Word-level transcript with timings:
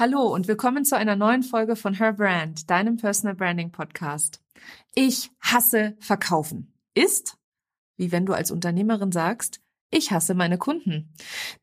Hallo 0.00 0.22
und 0.32 0.48
willkommen 0.48 0.86
zu 0.86 0.96
einer 0.96 1.14
neuen 1.14 1.42
Folge 1.42 1.76
von 1.76 1.92
Her 1.92 2.14
Brand, 2.14 2.70
deinem 2.70 2.96
Personal 2.96 3.34
Branding 3.34 3.70
Podcast. 3.70 4.40
Ich 4.94 5.30
hasse 5.42 5.94
Verkaufen. 6.00 6.72
Ist, 6.94 7.36
wie 7.98 8.10
wenn 8.10 8.24
du 8.24 8.32
als 8.32 8.50
Unternehmerin 8.50 9.12
sagst, 9.12 9.60
ich 9.90 10.12
hasse 10.12 10.34
meine 10.34 10.56
Kunden. 10.56 11.12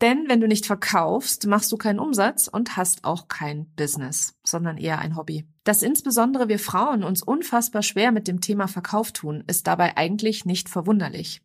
Denn 0.01 0.25
wenn 0.27 0.41
du 0.41 0.47
nicht 0.47 0.65
verkaufst, 0.65 1.47
machst 1.47 1.71
du 1.71 1.77
keinen 1.77 1.99
Umsatz 1.99 2.47
und 2.47 2.75
hast 2.75 3.05
auch 3.05 3.29
kein 3.29 3.67
Business, 3.75 4.35
sondern 4.43 4.77
eher 4.77 4.99
ein 4.99 5.15
Hobby. 5.15 5.47
Dass 5.63 5.81
insbesondere 5.81 6.49
wir 6.49 6.59
Frauen 6.59 7.03
uns 7.03 7.21
unfassbar 7.21 7.81
schwer 7.83 8.11
mit 8.11 8.27
dem 8.27 8.41
Thema 8.41 8.67
Verkauf 8.67 9.11
tun, 9.11 9.43
ist 9.47 9.67
dabei 9.67 9.95
eigentlich 9.95 10.45
nicht 10.45 10.69
verwunderlich. 10.69 11.41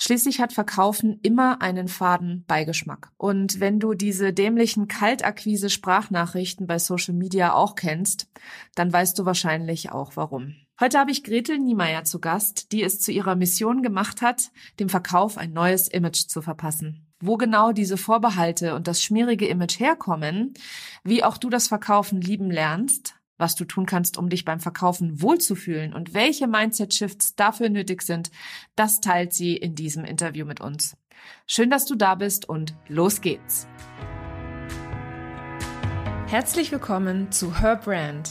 Schließlich 0.00 0.40
hat 0.40 0.52
Verkaufen 0.52 1.18
immer 1.22 1.62
einen 1.62 1.88
faden 1.88 2.44
Beigeschmack. 2.46 3.10
Und 3.16 3.60
wenn 3.60 3.78
du 3.80 3.94
diese 3.94 4.32
dämlichen 4.32 4.88
Kaltakquise 4.88 5.70
Sprachnachrichten 5.70 6.66
bei 6.66 6.78
Social 6.78 7.14
Media 7.14 7.52
auch 7.52 7.76
kennst, 7.76 8.28
dann 8.74 8.92
weißt 8.92 9.18
du 9.18 9.24
wahrscheinlich 9.24 9.92
auch 9.92 10.16
warum. 10.16 10.54
Heute 10.80 10.98
habe 10.98 11.12
ich 11.12 11.22
Gretel 11.22 11.60
Niemeyer 11.60 12.02
zu 12.02 12.18
Gast, 12.18 12.72
die 12.72 12.82
es 12.82 12.98
zu 12.98 13.12
ihrer 13.12 13.36
Mission 13.36 13.80
gemacht 13.80 14.22
hat, 14.22 14.50
dem 14.80 14.88
Verkauf 14.88 15.38
ein 15.38 15.52
neues 15.52 15.86
Image 15.86 16.26
zu 16.26 16.42
verpassen. 16.42 17.06
Wo 17.20 17.36
genau 17.36 17.70
diese 17.70 17.96
Vorbehalte 17.96 18.74
und 18.74 18.88
das 18.88 19.00
schmierige 19.00 19.46
Image 19.46 19.78
herkommen, 19.78 20.52
wie 21.04 21.22
auch 21.22 21.38
du 21.38 21.48
das 21.48 21.68
Verkaufen 21.68 22.20
lieben 22.20 22.50
lernst, 22.50 23.14
was 23.38 23.54
du 23.54 23.64
tun 23.64 23.86
kannst, 23.86 24.18
um 24.18 24.28
dich 24.28 24.44
beim 24.44 24.58
Verkaufen 24.58 25.22
wohlzufühlen 25.22 25.94
und 25.94 26.12
welche 26.12 26.48
Mindset-Shifts 26.48 27.36
dafür 27.36 27.68
nötig 27.68 28.02
sind, 28.02 28.32
das 28.74 29.00
teilt 29.00 29.32
sie 29.32 29.56
in 29.56 29.76
diesem 29.76 30.04
Interview 30.04 30.44
mit 30.44 30.60
uns. 30.60 30.96
Schön, 31.46 31.70
dass 31.70 31.86
du 31.86 31.94
da 31.94 32.16
bist 32.16 32.48
und 32.48 32.74
los 32.88 33.20
geht's. 33.20 33.68
Herzlich 36.26 36.72
willkommen 36.72 37.30
zu 37.30 37.60
Her 37.60 37.76
Brand 37.76 38.30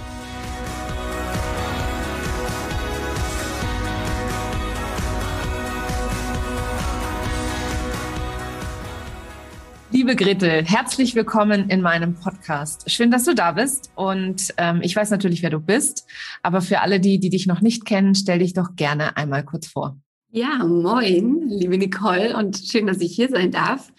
Liebe 10.11 10.25
Gretel, 10.25 10.65
herzlich 10.65 11.15
willkommen 11.15 11.69
in 11.69 11.79
meinem 11.79 12.15
Podcast. 12.15 12.91
Schön, 12.91 13.11
dass 13.11 13.23
du 13.23 13.33
da 13.33 13.53
bist. 13.53 13.93
Und 13.95 14.53
ähm, 14.57 14.81
ich 14.83 14.93
weiß 14.93 15.09
natürlich, 15.09 15.41
wer 15.41 15.51
du 15.51 15.61
bist. 15.61 16.05
Aber 16.43 16.59
für 16.59 16.81
alle 16.81 16.99
die, 16.99 17.17
die 17.17 17.29
dich 17.29 17.47
noch 17.47 17.61
nicht 17.61 17.85
kennen, 17.85 18.13
stell 18.13 18.39
dich 18.39 18.51
doch 18.51 18.75
gerne 18.75 19.15
einmal 19.15 19.45
kurz 19.45 19.67
vor. 19.67 19.97
Ja, 20.29 20.65
moin, 20.65 21.47
liebe 21.47 21.77
Nicole, 21.77 22.35
und 22.35 22.57
schön, 22.57 22.87
dass 22.87 22.99
ich 22.99 23.15
hier 23.15 23.29
sein 23.29 23.51
darf. 23.51 23.93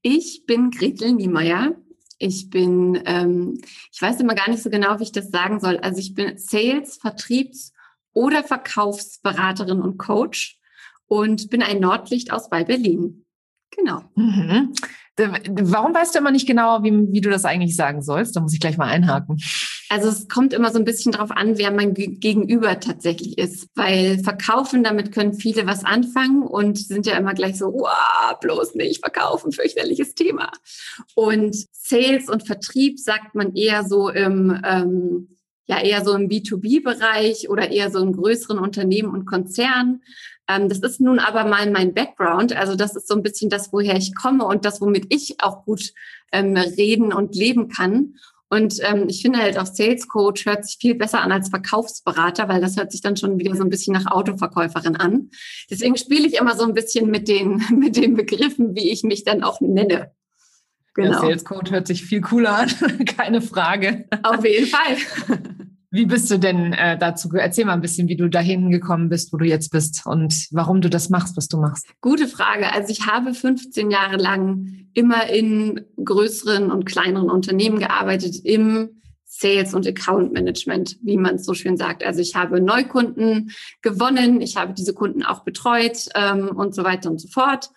Ich 0.00 0.44
bin 0.46 0.70
Gretel 0.70 1.14
Niemeyer. 1.14 1.74
Ich 2.18 2.50
bin, 2.50 3.02
ähm, 3.04 3.60
ich 3.92 4.00
weiß 4.00 4.20
immer 4.20 4.36
gar 4.36 4.48
nicht 4.48 4.62
so 4.62 4.70
genau, 4.70 5.00
wie 5.00 5.04
ich 5.04 5.12
das 5.12 5.30
sagen 5.30 5.58
soll. 5.58 5.78
Also 5.78 5.98
ich 5.98 6.14
bin 6.14 6.38
Sales, 6.38 6.98
Vertriebs- 6.98 7.72
oder 8.12 8.44
Verkaufsberaterin 8.44 9.80
und 9.80 9.98
Coach 9.98 10.60
und 11.08 11.50
bin 11.50 11.64
ein 11.64 11.80
Nordlicht 11.80 12.32
aus 12.32 12.48
bei 12.48 12.62
Berlin. 12.62 13.24
Genau. 13.70 14.04
Mhm. 14.14 14.72
Warum 15.18 15.94
weißt 15.94 16.14
du 16.14 16.20
immer 16.20 16.30
nicht 16.30 16.46
genau, 16.46 16.82
wie, 16.82 16.92
wie 17.12 17.20
du 17.20 17.30
das 17.30 17.44
eigentlich 17.44 17.74
sagen 17.76 18.02
sollst? 18.02 18.36
Da 18.36 18.40
muss 18.40 18.54
ich 18.54 18.60
gleich 18.60 18.76
mal 18.76 18.86
einhaken. 18.86 19.38
Also 19.88 20.08
es 20.08 20.28
kommt 20.28 20.52
immer 20.52 20.70
so 20.70 20.78
ein 20.78 20.84
bisschen 20.84 21.12
drauf 21.12 21.30
an, 21.30 21.58
wer 21.58 21.70
mein 21.70 21.94
Gegenüber 21.94 22.78
tatsächlich 22.78 23.38
ist. 23.38 23.68
Weil 23.74 24.18
verkaufen, 24.18 24.84
damit 24.84 25.12
können 25.12 25.34
viele 25.34 25.66
was 25.66 25.84
anfangen 25.84 26.42
und 26.42 26.78
sind 26.78 27.06
ja 27.06 27.16
immer 27.16 27.34
gleich 27.34 27.58
so, 27.58 27.72
wow, 27.72 28.38
bloß 28.40 28.74
nicht 28.74 29.00
verkaufen, 29.00 29.52
fürchterliches 29.52 30.14
Thema. 30.14 30.50
Und 31.14 31.56
Sales 31.72 32.28
und 32.28 32.46
Vertrieb 32.46 32.98
sagt 32.98 33.34
man 33.34 33.54
eher 33.54 33.84
so 33.84 34.10
im, 34.10 34.60
ähm, 34.64 35.28
ja, 35.66 35.80
eher 35.80 36.04
so 36.04 36.14
im 36.14 36.28
B2B-Bereich 36.28 37.48
oder 37.48 37.70
eher 37.70 37.90
so 37.90 37.98
in 37.98 38.12
größeren 38.12 38.58
Unternehmen 38.58 39.12
und 39.12 39.26
Konzernen. 39.26 40.02
Ähm, 40.48 40.68
das 40.68 40.78
ist 40.78 41.00
nun 41.00 41.18
aber 41.18 41.44
mal 41.44 41.70
mein 41.70 41.94
Background. 41.94 42.56
Also 42.56 42.74
das 42.74 42.96
ist 42.96 43.06
so 43.06 43.14
ein 43.14 43.22
bisschen 43.22 43.50
das, 43.50 43.72
woher 43.72 43.96
ich 43.96 44.14
komme 44.14 44.44
und 44.44 44.64
das, 44.64 44.80
womit 44.80 45.06
ich 45.12 45.36
auch 45.40 45.64
gut 45.64 45.92
ähm, 46.32 46.56
reden 46.56 47.12
und 47.12 47.36
leben 47.36 47.68
kann. 47.68 48.14
Und 48.50 48.78
ähm, 48.82 49.04
ich 49.08 49.20
finde 49.20 49.40
halt 49.40 49.58
auch 49.58 49.66
Sales 49.66 50.08
Coach 50.08 50.46
hört 50.46 50.64
sich 50.64 50.78
viel 50.80 50.94
besser 50.94 51.20
an 51.20 51.32
als 51.32 51.50
Verkaufsberater, 51.50 52.48
weil 52.48 52.62
das 52.62 52.78
hört 52.78 52.90
sich 52.92 53.02
dann 53.02 53.16
schon 53.16 53.38
wieder 53.38 53.54
so 53.54 53.62
ein 53.62 53.68
bisschen 53.68 53.92
nach 53.92 54.06
Autoverkäuferin 54.06 54.96
an. 54.96 55.30
Deswegen 55.70 55.98
spiele 55.98 56.26
ich 56.26 56.34
immer 56.34 56.56
so 56.56 56.64
ein 56.64 56.72
bisschen 56.72 57.10
mit 57.10 57.28
den, 57.28 57.62
mit 57.76 57.96
den 57.96 58.14
Begriffen, 58.14 58.74
wie 58.74 58.90
ich 58.90 59.02
mich 59.02 59.24
dann 59.24 59.42
auch 59.42 59.60
nenne. 59.60 60.12
Genau. 60.94 61.10
Der 61.10 61.20
Sales 61.20 61.44
Coach 61.44 61.70
hört 61.70 61.86
sich 61.86 62.04
viel 62.04 62.22
cooler 62.22 62.56
an, 62.60 62.68
keine 63.04 63.42
Frage. 63.42 64.06
Auf 64.22 64.44
jeden 64.44 64.66
Fall. 64.66 64.96
Wie 65.90 66.04
bist 66.04 66.30
du 66.30 66.38
denn 66.38 66.74
äh, 66.74 66.98
dazu? 66.98 67.30
Erzähl 67.32 67.64
mal 67.64 67.72
ein 67.72 67.80
bisschen, 67.80 68.08
wie 68.08 68.16
du 68.16 68.28
dahin 68.28 68.70
gekommen 68.70 69.08
bist, 69.08 69.32
wo 69.32 69.38
du 69.38 69.46
jetzt 69.46 69.70
bist 69.70 70.04
und 70.04 70.48
warum 70.50 70.82
du 70.82 70.90
das 70.90 71.08
machst, 71.08 71.36
was 71.36 71.48
du 71.48 71.58
machst. 71.58 71.88
Gute 72.02 72.28
Frage. 72.28 72.72
Also 72.72 72.90
ich 72.90 73.06
habe 73.06 73.32
15 73.32 73.90
Jahre 73.90 74.16
lang 74.16 74.86
immer 74.92 75.30
in 75.30 75.80
größeren 76.02 76.70
und 76.70 76.84
kleineren 76.84 77.30
Unternehmen 77.30 77.78
gearbeitet 77.78 78.36
im 78.44 79.00
Sales 79.24 79.72
und 79.72 79.86
Account 79.86 80.32
Management, 80.32 80.98
wie 81.02 81.16
man 81.16 81.36
es 81.36 81.46
so 81.46 81.54
schön 81.54 81.76
sagt. 81.76 82.04
Also 82.04 82.20
ich 82.20 82.34
habe 82.34 82.60
Neukunden 82.60 83.52
gewonnen, 83.80 84.42
ich 84.42 84.56
habe 84.56 84.74
diese 84.74 84.92
Kunden 84.92 85.22
auch 85.22 85.44
betreut 85.44 86.06
ähm, 86.14 86.48
und 86.48 86.74
so 86.74 86.84
weiter 86.84 87.10
und 87.10 87.20
so 87.20 87.28
fort 87.28 87.70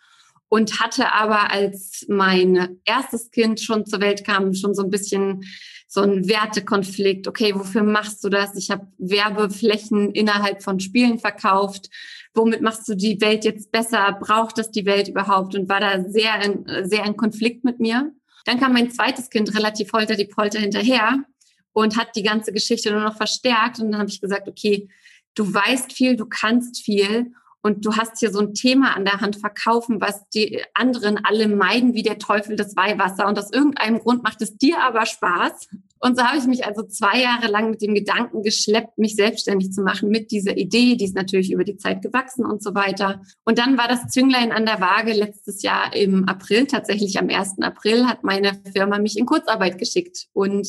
und 0.50 0.82
hatte 0.82 1.14
aber, 1.14 1.50
als 1.52 2.06
mein 2.10 2.80
erstes 2.84 3.32
Kind 3.32 3.62
schon 3.62 3.86
zur 3.86 4.02
Welt 4.02 4.26
kam, 4.26 4.54
schon 4.54 4.76
so 4.76 4.84
ein 4.84 4.90
bisschen 4.90 5.46
so 5.94 6.00
ein 6.00 6.29
Wertekonflikt. 6.29 7.28
Okay, 7.28 7.53
wofür 7.53 7.84
machst 7.84 8.24
du 8.24 8.29
das? 8.29 8.56
Ich 8.56 8.72
habe 8.72 8.88
Werbeflächen 8.97 10.12
innerhalb 10.13 10.63
von 10.63 10.79
Spielen 10.79 11.19
verkauft. 11.19 11.90
Womit 12.34 12.62
machst 12.62 12.88
du 12.88 12.96
die 12.96 13.19
Welt 13.19 13.44
jetzt 13.44 13.74
besser? 13.74 14.18
Braucht 14.18 14.57
das 14.57 14.72
die 14.72 14.85
Welt 14.85 15.09
überhaupt? 15.09 15.53
Und 15.53 15.68
war 15.68 15.81
da 15.81 16.02
sehr 16.06 16.41
in, 16.46 16.88
sehr 16.88 17.03
in 17.03 17.18
Konflikt 17.18 17.66
mit 17.66 17.81
mir. 17.81 18.13
Dann 18.46 18.57
kam 18.57 18.72
mein 18.72 18.90
zweites 18.90 19.29
Kind 19.29 19.53
relativ 19.53 19.91
holter 19.91 20.16
die 20.16 20.24
Polter 20.24 20.59
hinterher 20.59 21.25
und 21.74 21.97
hat 21.97 22.16
die 22.16 22.23
ganze 22.23 22.53
Geschichte 22.53 22.90
nur 22.90 23.02
noch 23.02 23.18
verstärkt. 23.18 23.79
Und 23.79 23.91
dann 23.91 24.00
habe 24.00 24.09
ich 24.09 24.22
gesagt, 24.22 24.47
okay, 24.47 24.88
du 25.35 25.53
weißt 25.53 25.91
viel, 25.91 26.16
du 26.16 26.25
kannst 26.25 26.85
viel 26.85 27.34
und 27.62 27.86
du 27.86 27.96
hast 27.96 28.20
hier 28.20 28.32
so 28.32 28.40
ein 28.40 28.54
Thema 28.54 28.96
an 28.96 29.06
der 29.06 29.22
Hand 29.22 29.38
verkaufen, 29.38 30.02
was 30.02 30.28
die 30.30 30.64
anderen 30.74 31.24
alle 31.24 31.48
meiden 31.48 31.94
wie 31.94 32.02
der 32.02 32.18
Teufel 32.18 32.56
das 32.56 32.76
Weihwasser. 32.76 33.28
Und 33.28 33.38
aus 33.38 33.52
irgendeinem 33.52 34.00
Grund 34.00 34.24
macht 34.24 34.42
es 34.42 34.58
dir 34.58 34.82
aber 34.82 35.06
Spaß. 35.06 35.68
Und 36.00 36.18
so 36.18 36.24
habe 36.24 36.40
ich 36.40 36.46
mich 36.46 36.66
also 36.66 36.82
zwei 36.82 37.22
Jahre 37.22 37.48
lang 37.48 37.70
mit 37.70 37.84
dem 37.84 37.94
Gedanken 37.94 38.42
geschleppt, 38.42 38.98
mich 38.98 39.16
selbstständig 39.16 39.72
zu 39.72 39.84
machen 39.84 40.10
mit 40.10 40.32
dieser 40.32 40.58
Idee. 40.58 40.96
Die 40.96 41.06
ist 41.06 41.16
natürlich 41.16 41.52
über 41.52 41.64
die 41.64 41.78
Zeit 41.78 42.02
gewachsen 42.02 42.44
und 42.44 42.64
so 42.64 42.74
weiter. 42.74 43.22
Und 43.46 43.60
dann 43.60 43.78
war 43.78 43.88
das 43.88 44.08
Zünglein 44.08 44.52
an 44.52 44.66
der 44.66 44.82
Waage 44.82 45.14
letztes 45.14 45.62
Jahr 45.62 45.96
im 45.96 46.28
April, 46.28 46.66
tatsächlich 46.66 47.20
am 47.20 47.30
1. 47.30 47.62
April, 47.62 48.08
hat 48.08 48.24
meine 48.24 48.60
Firma 48.76 48.98
mich 48.98 49.18
in 49.18 49.28
Kurzarbeit 49.28 49.78
geschickt. 49.78 50.28
Und 50.34 50.68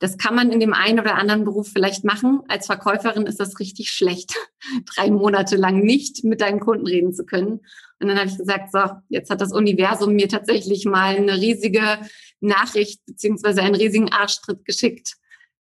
das 0.00 0.16
kann 0.16 0.34
man 0.34 0.50
in 0.50 0.60
dem 0.60 0.72
einen 0.72 0.98
oder 0.98 1.16
anderen 1.16 1.44
Beruf 1.44 1.68
vielleicht 1.72 2.04
machen. 2.04 2.40
Als 2.48 2.66
Verkäuferin 2.66 3.26
ist 3.26 3.38
das 3.38 3.60
richtig 3.60 3.90
schlecht, 3.90 4.34
drei 4.96 5.10
Monate 5.10 5.56
lang 5.56 5.80
nicht 5.80 6.24
mit 6.24 6.40
deinen 6.40 6.58
Kunden 6.58 6.86
reden 6.86 7.12
zu 7.12 7.24
können. 7.24 7.60
Und 8.00 8.08
dann 8.08 8.18
habe 8.18 8.28
ich 8.28 8.38
gesagt, 8.38 8.72
so, 8.72 8.80
jetzt 9.10 9.30
hat 9.30 9.42
das 9.42 9.52
Universum 9.52 10.14
mir 10.14 10.28
tatsächlich 10.28 10.86
mal 10.86 11.16
eine 11.16 11.36
riesige 11.36 11.98
Nachricht 12.40 13.04
beziehungsweise 13.04 13.60
einen 13.60 13.74
riesigen 13.74 14.10
Arschtritt 14.10 14.64
geschickt. 14.64 15.16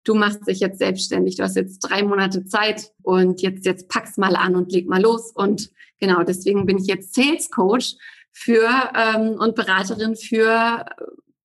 Du 0.04 0.14
machst 0.14 0.48
dich 0.48 0.60
jetzt 0.60 0.78
selbstständig. 0.78 1.38
Du 1.38 1.44
hast 1.44 1.56
jetzt 1.56 1.80
drei 1.80 2.04
Monate 2.04 2.46
Zeit 2.46 2.92
und 3.02 3.42
jetzt, 3.42 3.66
jetzt 3.66 3.90
pack's 3.90 4.18
mal 4.18 4.36
an 4.36 4.56
und 4.56 4.72
leg 4.72 4.88
mal 4.88 5.02
los. 5.02 5.32
Und 5.34 5.72
genau 6.00 6.22
deswegen 6.22 6.68
bin 6.68 6.78
ich 6.78 6.86
jetzt 6.86 7.16
Sales 7.16 7.50
Coach 7.50 7.96
für 8.32 8.70
ähm, 8.96 9.32
und 9.40 9.56
Beraterin 9.56 10.16
für 10.16 10.86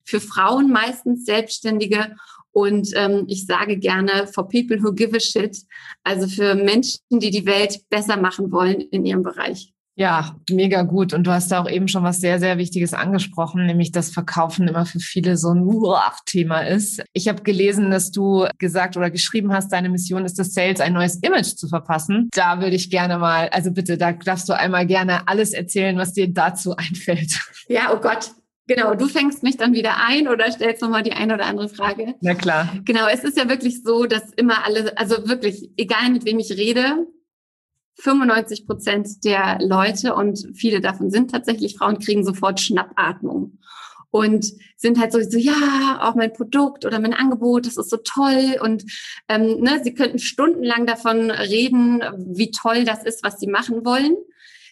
für 0.05 0.21
Frauen 0.21 0.71
meistens 0.71 1.25
Selbstständige 1.25 2.17
und 2.53 2.91
ähm, 2.95 3.25
ich 3.29 3.47
sage 3.47 3.79
gerne, 3.79 4.27
for 4.27 4.49
people 4.49 4.83
who 4.83 4.93
give 4.93 5.17
a 5.17 5.21
shit, 5.21 5.57
also 6.05 6.27
für 6.29 6.55
Menschen, 6.55 7.01
die 7.11 7.31
die 7.31 7.47
Welt 7.47 7.81
besser 7.89 8.17
machen 8.17 8.53
wollen 8.53 8.81
in 8.81 9.05
ihrem 9.05 9.23
Bereich. 9.23 9.73
Ja, 9.95 10.37
mega 10.51 10.83
gut. 10.83 11.13
Und 11.13 11.27
du 11.27 11.33
hast 11.33 11.53
da 11.53 11.63
auch 11.63 11.69
eben 11.69 11.87
schon 11.87 12.03
was 12.03 12.21
sehr, 12.21 12.39
sehr 12.39 12.57
Wichtiges 12.57 12.95
angesprochen, 12.95 13.67
nämlich 13.67 13.93
dass 13.93 14.11
Verkaufen 14.11 14.67
immer 14.67 14.87
für 14.87 15.01
viele 15.01 15.37
so 15.37 15.53
ein 15.53 15.69
Thema 16.25 16.61
ist. 16.61 17.03
Ich 17.13 17.29
habe 17.29 17.43
gelesen, 17.43 17.91
dass 17.91 18.11
du 18.11 18.47
gesagt 18.59 18.97
oder 18.97 19.11
geschrieben 19.11 19.53
hast, 19.53 19.71
deine 19.71 19.91
Mission 19.91 20.25
ist 20.25 20.39
das 20.39 20.55
Sales 20.55 20.81
ein 20.81 20.95
neues 20.95 21.17
Image 21.17 21.57
zu 21.57 21.69
verpassen. 21.69 22.31
Da 22.33 22.61
würde 22.61 22.75
ich 22.75 22.89
gerne 22.89 23.19
mal, 23.19 23.51
also 23.51 23.71
bitte, 23.71 23.99
da 23.99 24.13
darfst 24.13 24.49
du 24.49 24.57
einmal 24.57 24.87
gerne 24.87 25.29
alles 25.29 25.53
erzählen, 25.53 25.99
was 25.99 26.15
dir 26.15 26.33
dazu 26.33 26.75
einfällt. 26.77 27.39
Ja, 27.69 27.93
oh 27.95 28.01
Gott, 28.01 28.31
Genau, 28.69 28.95
du 28.95 29.07
fängst 29.07 29.43
mich 29.43 29.57
dann 29.57 29.75
wieder 29.75 29.97
ein 30.07 30.29
oder 30.29 30.51
stellst 30.51 30.83
nochmal 30.83 31.03
die 31.03 31.13
eine 31.13 31.35
oder 31.35 31.47
andere 31.47 31.69
Frage. 31.69 32.15
Na 32.21 32.35
klar. 32.35 32.73
Genau, 32.85 33.07
es 33.09 33.25
ist 33.25 33.37
ja 33.37 33.49
wirklich 33.49 33.83
so, 33.83 34.07
dass 34.07 34.33
immer 34.35 34.65
alle, 34.65 34.97
also 34.97 35.29
wirklich, 35.29 35.71
egal 35.77 36.11
mit 36.11 36.25
wem 36.25 36.39
ich 36.39 36.51
rede, 36.53 37.07
95 38.01 38.67
Prozent 38.67 39.25
der 39.25 39.59
Leute 39.61 40.15
und 40.15 40.49
viele 40.55 40.81
davon 40.81 41.11
sind 41.11 41.31
tatsächlich 41.31 41.77
Frauen, 41.77 41.99
kriegen 41.99 42.25
sofort 42.25 42.61
Schnappatmung 42.61 43.59
und 44.11 44.47
sind 44.77 44.99
halt 45.01 45.13
so, 45.13 45.21
so 45.23 45.39
ja, 45.39 46.01
auch 46.03 46.15
mein 46.15 46.33
Produkt 46.33 46.85
oder 46.85 47.01
mein 47.01 47.15
Angebot, 47.15 47.67
das 47.67 47.77
ist 47.77 47.91
so 47.91 47.97
toll 47.97 48.59
und 48.63 48.85
ähm, 49.29 49.61
ne, 49.61 49.81
sie 49.83 49.95
könnten 49.95 50.19
stundenlang 50.19 50.87
davon 50.87 51.31
reden, 51.31 52.03
wie 52.17 52.51
toll 52.51 52.85
das 52.85 53.05
ist, 53.05 53.25
was 53.25 53.41
sie 53.41 53.47
machen 53.47 53.85
wollen. 53.85 54.17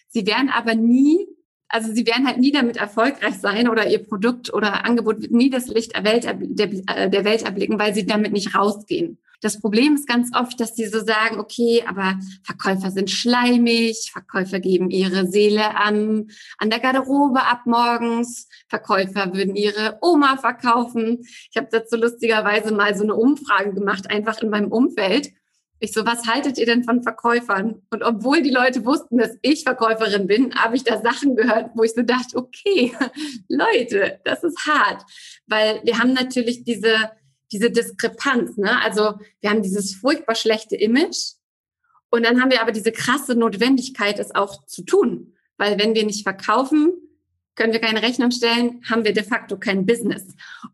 Sie 0.07 0.25
werden 0.25 0.49
aber 0.49 0.75
nie, 0.75 1.27
also 1.71 1.93
sie 1.93 2.05
werden 2.05 2.27
halt 2.27 2.37
nie 2.37 2.51
damit 2.51 2.77
erfolgreich 2.77 3.35
sein 3.35 3.69
oder 3.69 3.87
ihr 3.87 4.03
Produkt 4.03 4.53
oder 4.53 4.85
Angebot 4.85 5.21
wird 5.21 5.31
nie 5.31 5.49
das 5.49 5.67
Licht 5.67 5.95
der 5.95 6.03
Welt, 6.03 6.25
der, 6.25 7.07
der 7.07 7.25
Welt 7.25 7.43
erblicken, 7.43 7.79
weil 7.79 7.93
sie 7.93 8.05
damit 8.05 8.33
nicht 8.33 8.55
rausgehen. 8.55 9.17
Das 9.41 9.59
Problem 9.59 9.95
ist 9.95 10.07
ganz 10.07 10.29
oft, 10.35 10.59
dass 10.59 10.75
die 10.75 10.85
so 10.85 10.99
sagen, 10.99 11.39
okay, 11.39 11.83
aber 11.87 12.19
Verkäufer 12.43 12.91
sind 12.91 13.09
schleimig, 13.09 14.11
Verkäufer 14.11 14.59
geben 14.59 14.91
ihre 14.91 15.25
Seele 15.27 15.75
an, 15.75 16.27
an 16.59 16.69
der 16.69 16.79
Garderobe 16.79 17.41
ab 17.41 17.61
morgens, 17.65 18.47
Verkäufer 18.67 19.33
würden 19.33 19.55
ihre 19.55 19.97
Oma 20.01 20.37
verkaufen. 20.37 21.21
Ich 21.49 21.57
habe 21.57 21.69
dazu 21.71 21.97
lustigerweise 21.97 22.71
mal 22.71 22.95
so 22.95 23.03
eine 23.03 23.15
Umfrage 23.15 23.73
gemacht, 23.73 24.11
einfach 24.11 24.39
in 24.43 24.51
meinem 24.51 24.71
Umfeld. 24.71 25.31
Ich 25.83 25.93
so, 25.93 26.05
was 26.05 26.27
haltet 26.27 26.59
ihr 26.59 26.67
denn 26.67 26.83
von 26.83 27.01
Verkäufern? 27.01 27.81
Und 27.89 28.03
obwohl 28.03 28.43
die 28.43 28.51
Leute 28.51 28.85
wussten, 28.85 29.17
dass 29.17 29.35
ich 29.41 29.63
Verkäuferin 29.63 30.27
bin, 30.27 30.53
habe 30.53 30.75
ich 30.75 30.83
da 30.83 31.01
Sachen 31.01 31.35
gehört, 31.35 31.71
wo 31.73 31.81
ich 31.81 31.93
so 31.93 32.03
dachte, 32.03 32.37
okay, 32.37 32.93
Leute, 33.49 34.19
das 34.23 34.43
ist 34.43 34.67
hart. 34.67 35.03
Weil 35.47 35.81
wir 35.83 35.97
haben 35.97 36.13
natürlich 36.13 36.63
diese, 36.63 37.11
diese 37.51 37.71
Diskrepanz. 37.71 38.57
Ne? 38.57 38.79
Also 38.83 39.15
wir 39.39 39.49
haben 39.49 39.63
dieses 39.63 39.95
furchtbar 39.95 40.35
schlechte 40.35 40.75
Image 40.75 41.33
und 42.11 42.27
dann 42.27 42.39
haben 42.39 42.51
wir 42.51 42.61
aber 42.61 42.73
diese 42.73 42.91
krasse 42.91 43.33
Notwendigkeit, 43.33 44.19
es 44.19 44.35
auch 44.35 44.63
zu 44.67 44.83
tun. 44.83 45.33
Weil 45.57 45.79
wenn 45.79 45.95
wir 45.95 46.05
nicht 46.05 46.21
verkaufen, 46.21 46.93
können 47.55 47.73
wir 47.73 47.81
keine 47.81 48.03
Rechnung 48.03 48.29
stellen, 48.29 48.83
haben 48.87 49.03
wir 49.03 49.13
de 49.13 49.23
facto 49.23 49.57
kein 49.57 49.87
Business. 49.87 50.27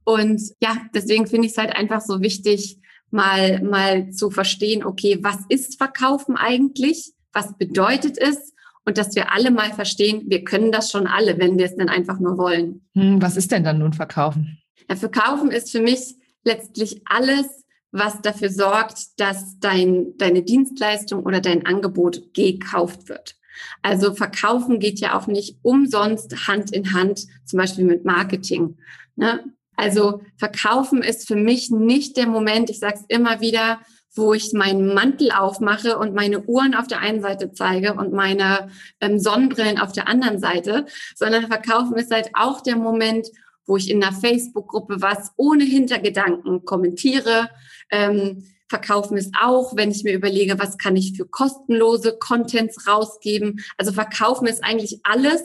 Und 0.03 0.41
ja, 0.59 0.85
deswegen 0.93 1.27
finde 1.27 1.45
ich 1.45 1.53
es 1.53 1.57
halt 1.57 1.73
einfach 1.73 2.01
so 2.01 2.21
wichtig, 2.21 2.81
mal, 3.11 3.61
mal 3.61 4.11
zu 4.11 4.29
verstehen, 4.29 4.83
okay, 4.83 5.19
was 5.21 5.37
ist 5.49 5.77
Verkaufen 5.77 6.35
eigentlich? 6.35 7.13
Was 7.33 7.57
bedeutet 7.57 8.17
es? 8.17 8.53
Und 8.85 8.97
dass 8.97 9.15
wir 9.15 9.33
alle 9.33 9.51
mal 9.51 9.73
verstehen, 9.73 10.23
wir 10.27 10.43
können 10.43 10.71
das 10.71 10.91
schon 10.91 11.07
alle, 11.07 11.37
wenn 11.37 11.57
wir 11.57 11.65
es 11.65 11.75
dann 11.75 11.89
einfach 11.89 12.19
nur 12.19 12.37
wollen. 12.37 12.87
Hm, 12.93 13.21
was 13.21 13.35
ist 13.35 13.51
denn 13.51 13.63
dann 13.63 13.79
nun 13.79 13.93
Verkaufen? 13.93 14.59
Ja, 14.89 14.95
Verkaufen 14.95 15.51
ist 15.51 15.71
für 15.71 15.81
mich 15.81 16.15
letztlich 16.43 17.01
alles, 17.05 17.65
was 17.91 18.21
dafür 18.21 18.49
sorgt, 18.49 19.19
dass 19.19 19.59
dein, 19.59 20.17
deine 20.17 20.43
Dienstleistung 20.43 21.23
oder 21.23 21.41
dein 21.41 21.65
Angebot 21.65 22.33
gekauft 22.33 23.09
wird. 23.09 23.35
Also 23.81 24.13
verkaufen 24.13 24.79
geht 24.79 24.99
ja 24.99 25.17
auch 25.17 25.27
nicht 25.27 25.57
umsonst 25.63 26.47
Hand 26.47 26.71
in 26.71 26.93
Hand, 26.93 27.25
zum 27.45 27.57
Beispiel 27.57 27.85
mit 27.85 28.05
Marketing. 28.05 28.77
Ne? 29.15 29.43
Also 29.77 30.21
verkaufen 30.37 31.01
ist 31.01 31.27
für 31.27 31.35
mich 31.35 31.69
nicht 31.69 32.17
der 32.17 32.27
Moment, 32.27 32.69
ich 32.69 32.79
sage 32.79 32.95
es 32.95 33.05
immer 33.07 33.39
wieder, 33.39 33.79
wo 34.15 34.33
ich 34.33 34.51
meinen 34.51 34.93
Mantel 34.93 35.31
aufmache 35.31 35.97
und 35.97 36.15
meine 36.15 36.41
Uhren 36.41 36.73
auf 36.73 36.87
der 36.87 36.99
einen 36.99 37.21
Seite 37.21 37.51
zeige 37.51 37.93
und 37.93 38.11
meine 38.11 38.69
ähm, 38.99 39.19
Sonnenbrillen 39.19 39.79
auf 39.79 39.91
der 39.91 40.07
anderen 40.07 40.39
Seite, 40.39 40.87
sondern 41.15 41.47
verkaufen 41.47 41.95
ist 41.97 42.11
halt 42.11 42.31
auch 42.33 42.61
der 42.61 42.75
Moment, 42.75 43.27
wo 43.67 43.77
ich 43.77 43.91
in 43.91 44.03
einer 44.03 44.15
Facebook-Gruppe 44.15 45.01
was 45.01 45.31
ohne 45.37 45.63
Hintergedanken 45.63 46.65
kommentiere. 46.65 47.49
Ähm, 47.91 48.43
verkaufen 48.69 49.17
ist 49.17 49.33
auch, 49.39 49.75
wenn 49.75 49.91
ich 49.91 50.03
mir 50.03 50.13
überlege, 50.13 50.57
was 50.57 50.77
kann 50.77 50.95
ich 50.95 51.15
für 51.15 51.25
kostenlose 51.25 52.17
Contents 52.17 52.87
rausgeben. 52.87 53.63
Also 53.77 53.91
verkaufen 53.91 54.47
ist 54.47 54.63
eigentlich 54.63 55.01
alles, 55.03 55.43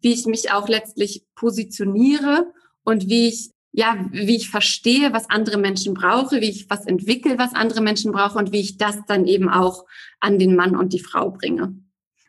wie 0.00 0.12
ich 0.12 0.26
mich 0.26 0.52
auch 0.52 0.68
letztlich 0.68 1.24
positioniere 1.34 2.52
und 2.84 3.08
wie 3.08 3.28
ich 3.28 3.50
ja, 3.76 4.06
wie 4.12 4.36
ich 4.36 4.50
verstehe, 4.50 5.12
was 5.12 5.28
andere 5.30 5.58
Menschen 5.58 5.94
brauche, 5.94 6.40
wie 6.40 6.48
ich 6.48 6.70
was 6.70 6.86
entwickle, 6.86 7.38
was 7.38 7.54
andere 7.54 7.80
Menschen 7.80 8.12
brauchen 8.12 8.38
und 8.38 8.52
wie 8.52 8.60
ich 8.60 8.78
das 8.78 8.98
dann 9.08 9.26
eben 9.26 9.48
auch 9.48 9.84
an 10.20 10.38
den 10.38 10.54
Mann 10.54 10.76
und 10.76 10.92
die 10.92 11.00
Frau 11.00 11.30
bringe. 11.30 11.74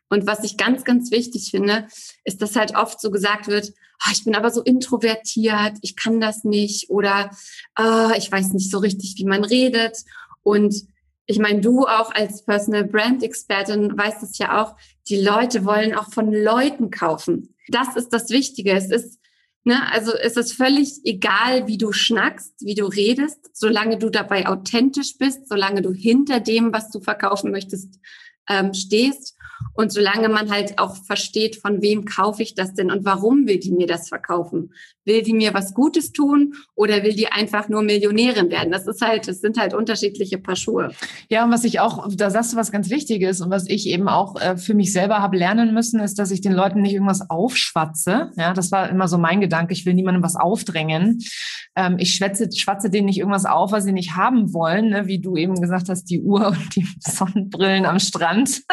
Und 0.10 0.26
was 0.26 0.44
ich 0.44 0.58
ganz, 0.58 0.84
ganz 0.84 1.12
wichtig 1.12 1.52
finde, 1.52 1.88
ist, 2.24 2.42
dass 2.42 2.56
halt 2.56 2.76
oft 2.76 3.00
so 3.00 3.12
gesagt 3.12 3.48
wird, 3.48 3.74
oh, 4.06 4.12
ich 4.12 4.24
bin 4.24 4.34
aber 4.34 4.50
so 4.50 4.64
introvertiert, 4.64 5.78
ich 5.82 5.96
kann 5.96 6.20
das 6.20 6.46
nicht 6.46 6.90
oder 6.90 7.30
oh, 7.78 8.12
ich 8.18 8.32
weiß 8.32 8.54
nicht 8.54 8.72
so 8.72 8.80
richtig, 8.80 9.14
wie 9.18 9.26
man 9.26 9.44
redet. 9.44 9.98
Und 10.42 10.76
ich 11.28 11.38
meine, 11.38 11.62
du 11.62 11.86
auch 11.86 12.12
als 12.12 12.44
Personal 12.44 12.86
Brand 12.86 13.22
Expertin 13.22 13.96
weißt 13.96 14.24
es 14.24 14.40
ja 14.40 14.64
auch, 14.64 14.76
die 15.10 15.22
Leute 15.22 15.64
wollen 15.64 15.94
auch 15.94 16.12
von 16.12 16.34
Leuten 16.34 16.90
kaufen. 16.90 17.56
Das 17.68 17.96
ist 17.96 18.10
das 18.10 18.32
Wichtige. 18.32 18.72
Es 18.72 18.90
ist, 18.90 19.20
ne, 19.66 19.92
also 19.92 20.14
es 20.14 20.38
ist 20.38 20.54
völlig 20.54 21.02
egal, 21.04 21.68
wie 21.68 21.78
du 21.78 21.92
schnackst, 21.92 22.54
wie 22.62 22.76
du 22.76 22.86
redest, 22.86 23.50
solange 23.54 23.98
du 23.98 24.10
dabei 24.10 24.48
authentisch 24.48 25.18
bist, 25.18 25.48
solange 25.50 25.82
du 25.82 25.92
hinter 25.92 26.40
dem, 26.40 26.72
was 26.72 26.90
du 26.92 27.00
verkaufen 27.00 27.52
möchtest, 27.52 28.00
ähm, 28.48 28.74
stehst 28.74 29.36
und 29.74 29.92
solange 29.92 30.30
man 30.30 30.52
halt 30.52 30.80
auch 30.80 30.96
versteht, 30.96 31.58
von 31.58 31.82
wem 31.82 32.06
kaufe 32.06 32.44
ich 32.44 32.56
das 32.56 32.74
denn 32.74 32.92
und 32.92 33.06
warum 33.06 33.48
will 33.48 33.60
die 33.60 33.72
mir 33.72 33.88
das 33.88 34.10
verkaufen? 34.10 34.72
Will 35.04 35.22
die 35.22 35.34
mir 35.34 35.54
was 35.54 35.74
Gutes 35.74 36.12
tun 36.12 36.56
oder 36.74 37.04
will 37.04 37.14
die 37.14 37.28
einfach 37.28 37.70
nur 37.70 37.84
Millionärin 37.84 38.50
werden? 38.50 38.72
Das 38.72 38.88
ist 38.88 39.02
halt, 39.02 39.28
das 39.28 39.40
sind 39.40 39.60
halt 39.60 39.74
unterschiedliche 39.74 40.38
Paar 40.38 40.56
Schuhe. 40.56 40.92
Ja, 41.30 41.44
und 41.44 41.52
was 41.52 41.64
ich 41.64 41.80
auch, 41.80 42.08
da 42.16 42.30
sagst 42.30 42.54
du 42.54 42.58
was 42.58 42.72
ganz 42.72 42.90
Wichtiges 42.90 43.42
und 43.42 43.52
was 43.52 43.68
ich 43.68 43.88
eben 43.88 44.08
auch 44.08 44.40
äh, 44.42 44.58
für 44.58 44.74
mich 44.74 44.92
selber 44.92 45.20
habe 45.20 45.38
lernen 45.38 45.74
müssen, 45.74 46.00
ist, 46.00 46.18
dass 46.18 46.32
ich 46.32 46.42
den 46.42 46.54
Leuten 46.54 46.82
nicht 46.82 46.94
irgendwas 46.94 47.30
aufschwatze. 47.30 48.32
Ja, 48.38 48.54
das 48.54 48.72
war 48.72 48.90
immer 48.90 49.08
so 49.08 49.18
mein 49.18 49.42
Gedanke. 49.42 49.74
Ich 49.74 49.86
will 49.86 49.94
niemandem 49.94 50.24
was 50.24 50.36
aufdrängen. 50.36 51.20
Ähm, 51.76 51.98
ich 52.00 52.14
schwätze, 52.14 52.50
schwatze 52.52 52.90
denen 52.90 53.06
nicht 53.06 53.20
irgendwas 53.20 53.46
auf, 53.46 53.72
was 53.72 53.84
sie 53.84 53.92
nicht 53.92 54.16
haben 54.16 54.54
wollen, 54.54 54.90
ne? 54.90 55.08
wie 55.08 55.20
du 55.20 55.36
eben 55.36 55.60
gesagt 55.60 55.90
hast, 55.90 56.06
die 56.06 56.22
Uhr 56.22 56.48
und 56.48 56.76
die 56.76 56.88
Sonnenbrillen 57.00 57.86
am 57.86 58.00
Strand. 58.00 58.64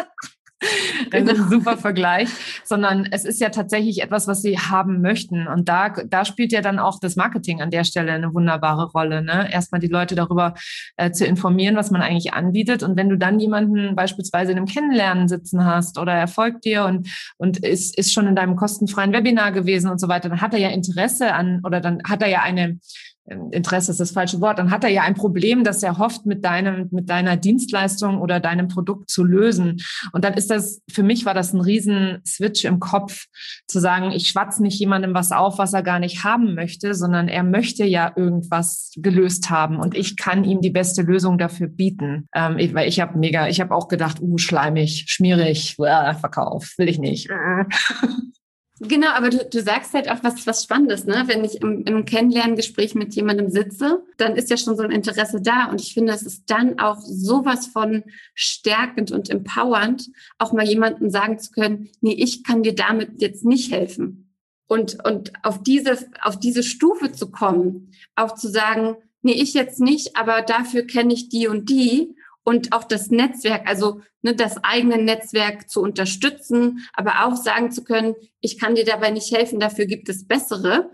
Das 1.11 1.23
ist 1.23 1.41
ein 1.41 1.51
super 1.51 1.77
Vergleich, 1.77 2.29
sondern 2.65 3.07
es 3.11 3.25
ist 3.25 3.41
ja 3.41 3.51
tatsächlich 3.51 4.03
etwas, 4.03 4.27
was 4.29 4.43
sie 4.43 4.59
haben 4.59 5.01
möchten. 5.01 5.47
Und 5.47 5.69
da, 5.69 5.91
da 5.91 6.25
spielt 6.25 6.53
ja 6.53 6.61
dann 6.61 6.79
auch 6.79 6.99
das 7.01 7.17
Marketing 7.17 7.61
an 7.61 7.71
der 7.71 7.85
Stelle 7.85 8.13
eine 8.13 8.33
wunderbare 8.33 8.91
Rolle. 8.91 9.23
Ne? 9.23 9.53
Erstmal 9.53 9.81
die 9.81 9.89
Leute 9.89 10.15
darüber 10.15 10.55
äh, 10.97 11.11
zu 11.11 11.27
informieren, 11.27 11.77
was 11.77 11.91
man 11.91 12.03
eigentlich 12.03 12.33
anbietet. 12.33 12.83
Und 12.83 12.97
wenn 12.97 13.09
du 13.09 13.19
dann 13.19 13.41
jemanden 13.41 13.95
beispielsweise 13.95 14.53
in 14.53 14.59
einem 14.59 14.67
Kennenlernen 14.67 15.29
sitzen 15.29 15.65
hast 15.65 15.99
oder 15.99 16.13
er 16.13 16.29
folgt 16.29 16.65
dir 16.65 16.85
und, 16.85 17.09
und 17.37 17.59
ist, 17.59 17.99
ist 17.99 18.13
schon 18.13 18.27
in 18.27 18.37
deinem 18.37 18.57
kostenfreien 18.57 19.13
Webinar 19.13 19.53
gewesen 19.53 19.91
und 19.91 20.01
so 20.01 20.09
weiter, 20.09 20.29
dann 20.29 20.41
hat 20.41 20.55
er 20.55 20.61
ja 20.61 20.69
Interesse 20.69 21.35
an 21.35 21.61
oder 21.65 21.81
dann 21.81 22.01
hat 22.09 22.23
er 22.23 22.29
ja 22.29 22.43
eine 22.43 22.79
Interesse 23.25 23.93
ist 23.93 24.01
das 24.01 24.11
falsche 24.11 24.41
Wort, 24.41 24.59
dann 24.59 24.71
hat 24.71 24.83
er 24.83 24.91
ja 24.91 25.03
ein 25.03 25.15
Problem, 25.15 25.63
das 25.63 25.83
er 25.83 25.99
hofft, 25.99 26.27
mit 26.27 26.45
deinem, 26.45 26.89
mit 26.91 27.09
deiner 27.09 27.37
Dienstleistung 27.37 28.21
oder 28.21 28.41
deinem 28.41 28.69
Produkt 28.69 29.11
zu 29.11 29.23
lösen. 29.23 29.81
Und 30.13 30.25
dann 30.25 30.35
ist 30.35 30.51
das, 30.51 30.83
für 30.91 31.05
mich 31.05 31.25
war 31.25 31.35
das 31.35 31.53
ein 31.53 31.61
riesen 31.61 32.21
Switch 32.27 32.65
im 32.65 32.81
Kopf, 32.81 33.27
zu 33.69 33.79
sagen, 33.79 34.11
ich 34.11 34.29
schwatze 34.29 34.63
nicht 34.63 34.79
jemandem 34.81 35.15
was 35.15 35.31
auf, 35.31 35.59
was 35.59 35.73
er 35.73 35.83
gar 35.83 36.01
nicht 36.01 36.25
haben 36.25 36.55
möchte, 36.55 36.95
sondern 36.95 37.29
er 37.29 37.45
möchte 37.45 37.85
ja 37.85 38.13
irgendwas 38.17 38.93
gelöst 38.97 39.51
haben 39.51 39.77
und 39.77 39.97
ich 39.97 40.17
kann 40.17 40.45
ihm 40.45 40.61
die 40.61 40.71
beste 40.71 41.03
Lösung 41.03 41.39
dafür 41.39 41.69
bieten. 41.69 42.29
Ähm, 42.35 42.57
weil 42.75 42.89
ich 42.89 43.01
habe 43.01 43.19
mega, 43.19 43.49
ich 43.49 43.61
habe 43.61 43.75
auch 43.75 43.89
gedacht, 43.89 44.21
uh, 44.21 44.39
schleimig, 44.39 45.05
schmierig, 45.09 45.77
uh, 45.79 46.15
Verkauf, 46.19 46.75
will 46.77 46.89
ich 46.89 46.99
nicht. 46.99 47.29
Genau, 48.85 49.11
aber 49.11 49.31
du, 49.31 49.45
du 49.45 49.63
sagst 49.63 49.95
halt 49.95 50.11
auch 50.11 50.25
was, 50.25 50.45
was 50.45 50.65
Spannendes, 50.65 51.05
ne? 51.05 51.23
Wenn 51.27 51.45
ich 51.45 51.61
im, 51.61 51.85
im 51.85 52.05
Kennenlerngespräch 52.05 52.97
mit 52.97 53.15
jemandem 53.15 53.49
sitze, 53.49 54.03
dann 54.17 54.35
ist 54.35 54.51
ja 54.51 54.57
schon 54.57 54.77
so 54.77 54.83
ein 54.83 54.91
Interesse 54.91 55.41
da. 55.41 55.67
Und 55.67 55.81
ich 55.81 55.95
finde, 55.95 56.13
es 56.13 56.23
ist 56.23 56.51
dann 56.51 56.81
auch 56.81 56.99
sowas 57.01 57.67
von 57.69 58.03
stärkend 58.35 59.13
und 59.13 59.31
empowernd, 59.31 60.11
auch 60.39 60.53
mal 60.53 60.67
jemandem 60.67 61.11
sagen 61.11 61.39
zu 61.39 61.53
können, 61.53 61.91
nee, 62.01 62.15
ich 62.15 62.43
kann 62.43 62.65
dir 62.65 62.75
damit 62.75 63.23
jetzt 63.23 63.45
nicht 63.45 63.71
helfen. 63.71 64.35
Und, 64.67 65.05
und 65.05 65.33
auf 65.45 65.63
diese, 65.63 65.99
auf 66.21 66.41
diese 66.41 66.65
Stufe 66.65 67.13
zu 67.13 67.31
kommen, 67.31 67.93
auch 68.17 68.35
zu 68.35 68.49
sagen, 68.49 68.97
nee, 69.23 69.35
ich 69.35 69.55
jetzt 69.55 69.79
nicht, 69.79 70.17
aber 70.17 70.43
dafür 70.43 70.83
kenne 70.83 71.15
ich 71.15 71.29
die 71.29 71.47
und 71.47 71.71
die 71.71 72.17
und 72.45 72.73
auch 72.73 72.85
das 72.85 73.11
Netzwerk, 73.11 73.69
also 73.69 74.01
ne, 74.23 74.35
das 74.35 74.63
eigene 74.65 74.99
Netzwerk 74.99 75.71
zu 75.71 75.81
unterstützen, 75.81 76.87
aber 76.93 77.25
auch 77.25 77.37
sagen 77.37 77.71
zu 77.71 77.85
können, 77.85 78.15
ich 78.41 78.59
kann 78.59 78.75
dir 78.75 78.85
dabei 78.85 79.11
nicht 79.11 79.33
helfen, 79.33 79.61
dafür 79.61 79.87
gibt 79.87 80.09
es 80.09 80.27
bessere. 80.27 80.91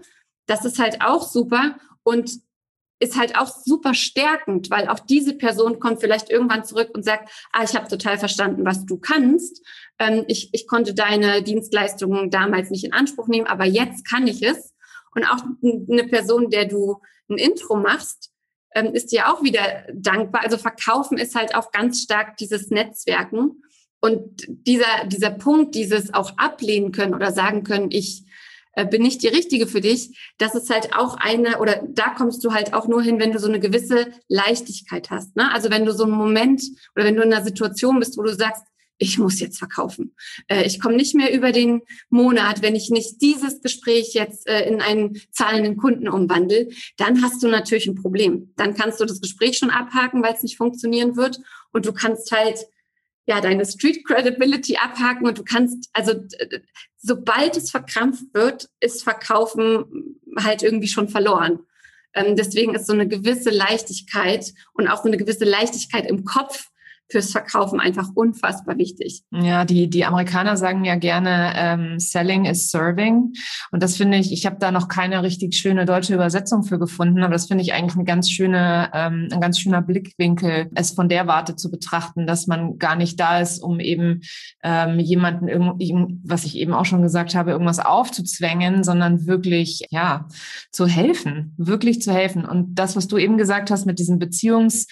Das 0.47 0.65
ist 0.65 0.79
halt 0.79 1.03
auch 1.03 1.23
super 1.23 1.79
und 2.03 2.31
ist 3.01 3.17
halt 3.17 3.39
auch 3.39 3.47
super 3.47 3.95
stärkend, 3.95 4.71
weil 4.71 4.89
auch 4.89 4.99
diese 4.99 5.35
Person 5.35 5.79
kommt 5.79 6.01
vielleicht 6.01 6.31
irgendwann 6.31 6.65
zurück 6.65 6.91
und 6.95 7.05
sagt, 7.05 7.31
ah, 7.53 7.63
ich 7.63 7.77
habe 7.77 7.89
total 7.89 8.19
verstanden, 8.19 8.65
was 8.65 8.87
du 8.87 8.99
kannst. 8.99 9.65
Ähm, 9.99 10.25
ich, 10.27 10.51
ich 10.53 10.67
konnte 10.67 10.95
deine 10.95 11.43
Dienstleistungen 11.43 12.31
damals 12.31 12.71
nicht 12.71 12.85
in 12.85 12.93
Anspruch 12.93 13.29
nehmen, 13.29 13.47
aber 13.47 13.67
jetzt 13.67 14.09
kann 14.09 14.27
ich 14.27 14.43
es. 14.43 14.75
Und 15.15 15.25
auch 15.25 15.43
eine 15.63 16.05
Person, 16.05 16.51
der 16.51 16.67
du 16.67 17.01
ein 17.31 17.39
Intro 17.39 17.77
machst, 17.77 18.31
ähm, 18.79 18.95
ist 18.95 19.13
dir 19.13 19.29
auch 19.29 19.43
wieder 19.43 19.85
dankbar. 19.93 20.43
Also 20.45 20.59
verkaufen 20.59 21.19
ist 21.19 21.35
halt 21.35 21.55
auch 21.55 21.71
ganz 21.73 22.03
stark 22.03 22.37
dieses 22.37 22.71
Netzwerken. 22.71 23.63
Und 24.01 24.45
dieser, 24.49 25.07
dieser 25.07 25.31
Punkt, 25.31 25.75
dieses 25.75 26.15
auch 26.15 26.39
ablehnen 26.39 26.93
können 26.93 27.15
oder 27.15 27.33
sagen 27.33 27.65
können, 27.65 27.91
ich 27.91 28.25
äh, 28.75 28.87
bin 28.87 29.03
nicht 29.03 29.23
die 29.23 29.29
Richtige 29.29 29.67
für 29.67 29.81
dich, 29.81 30.17
das 30.39 30.55
ist 30.55 30.71
halt 30.71 30.95
auch 30.95 31.17
eine, 31.17 31.59
oder 31.59 31.83
da 31.89 32.11
kommst 32.11 32.45
du 32.45 32.53
halt 32.53 32.75
auch 32.75 32.87
nur 32.87 33.03
hin, 33.03 33.19
wenn 33.19 33.33
du 33.33 33.41
so 33.41 33.49
eine 33.49 33.59
gewisse 33.59 34.07
Leichtigkeit 34.29 35.11
hast. 35.11 35.35
Ne? 35.35 35.53
Also 35.53 35.71
wenn 35.71 35.85
du 35.85 35.93
so 35.93 36.05
einen 36.05 36.13
Moment 36.13 36.63
oder 36.95 37.05
wenn 37.05 37.17
du 37.17 37.23
in 37.23 37.33
einer 37.33 37.45
Situation 37.45 37.99
bist, 37.99 38.17
wo 38.17 38.23
du 38.23 38.33
sagst, 38.33 38.63
ich 38.99 39.19
muss 39.19 39.41
jetzt 39.41 39.59
verkaufen. 39.59 40.15
Äh, 40.49 40.65
ich 40.65 40.81
komme 40.81 40.97
nicht 40.97 41.15
mehr 41.15 41.33
über 41.33 41.53
den 41.53 41.83
Monat, 42.11 42.63
wenn 42.63 42.75
ich 42.75 42.91
nicht 42.91 43.23
dieses 43.23 43.63
Gespräch 43.63 44.13
jetzt 44.13 44.47
äh, 44.49 44.69
in 44.69 44.83
einen 44.83 45.21
zahlenden 45.31 45.77
Kunden 45.77 46.09
umwandle, 46.09 46.69
dann 46.97 47.23
hast 47.23 47.43
du 47.43 47.49
natürlich 47.49 47.87
ein 47.87 47.95
Problem. 47.95 48.53
Dann 48.57 48.75
kannst 48.75 49.01
du 49.01 49.05
das 49.05 49.21
Gespräch 49.21 49.59
schon 49.59 49.71
abhaken, 49.71 50.23
weil 50.23 50.35
es 50.35 50.43
nicht 50.43 50.57
funktionieren 50.57 51.17
wird. 51.17 51.41
Und 51.73 51.87
du 51.87 51.93
kannst 51.93 52.31
halt 52.33 52.59
ja 53.27 53.41
deine 53.41 53.65
Street 53.67 54.05
Credibility 54.07 54.77
abhaken 54.77 55.27
und 55.27 55.39
du 55.39 55.45
kannst, 55.45 55.91
also 55.93 56.15
sobald 56.97 57.57
es 57.57 57.71
verkrampft 57.71 58.33
wird, 58.33 58.69
ist 58.81 59.05
Verkaufen 59.05 60.17
halt 60.39 60.63
irgendwie 60.63 60.89
schon 60.89 61.09
verloren. 61.09 61.61
Ähm, 62.15 62.37
deswegen 62.37 62.75
ist 62.75 62.87
so 62.87 62.95
eine 62.95 63.07
gewisse 63.07 63.51
Leichtigkeit 63.51 64.53
und 64.73 64.89
auch 64.89 65.03
so 65.03 65.09
eine 65.09 65.19
gewisse 65.19 65.45
Leichtigkeit 65.45 66.09
im 66.09 66.25
Kopf 66.25 66.71
fürs 67.11 67.33
Verkaufen 67.33 67.81
einfach 67.81 68.09
unfassbar 68.15 68.77
wichtig. 68.77 69.23
Ja, 69.31 69.65
die, 69.65 69.89
die 69.89 70.05
Amerikaner 70.05 70.57
sagen 70.57 70.85
ja 70.85 70.97
gerne, 70.97 71.53
ähm, 71.57 71.99
Selling 71.99 72.45
is 72.45 72.71
Serving. 72.71 73.33
Und 73.71 73.83
das 73.83 73.97
finde 73.97 74.19
ich, 74.19 74.33
ich 74.33 74.47
habe 74.47 74.57
da 74.59 74.71
noch 74.71 74.89
keine 74.89 75.23
richtig 75.23 75.57
schöne 75.57 75.87
deutsche 75.87 76.15
Übersetzung 76.15 76.65
für 76.65 76.79
gefunden, 76.79 77.23
aber 77.23 77.33
das 77.33 77.47
finde 77.47 77.63
ich 77.63 77.73
eigentlich 77.73 77.95
eine 77.95 78.05
ganz 78.05 78.31
schöne, 78.31 78.91
ähm, 78.93 79.29
ein 79.33 79.41
ganz 79.41 79.59
schöner 79.59 79.81
Blickwinkel, 79.81 80.71
es 80.75 80.91
von 80.91 81.09
der 81.09 81.27
Warte 81.27 81.57
zu 81.57 81.71
betrachten, 81.71 82.27
dass 82.27 82.47
man 82.47 82.79
gar 82.79 82.97
nicht 82.97 83.19
da 83.19 83.41
ist, 83.41 83.63
um 83.63 83.81
eben 83.81 84.21
ähm, 84.63 84.99
jemanden, 84.99 85.49
was 86.25 86.45
ich 86.45 86.57
eben 86.57 86.75
auch 86.75 86.85
schon 86.85 87.03
gesagt 87.03 87.35
habe, 87.35 87.53
irgendwas 87.53 87.81
aufzuzwängen, 87.81 88.85
sondern 88.85 89.27
wirklich, 89.27 89.87
ja, 89.91 90.29
zu 90.71 90.87
helfen, 90.87 91.55
wirklich 91.57 92.03
zu 92.03 92.13
helfen. 92.13 92.45
Und 92.45 92.75
das, 92.75 92.97
was 92.97 93.09
du 93.09 93.17
eben 93.17 93.39
gesagt 93.39 93.71
hast 93.71 93.87
mit 93.87 93.99
diesem 93.99 94.19
Beziehungs 94.19 94.87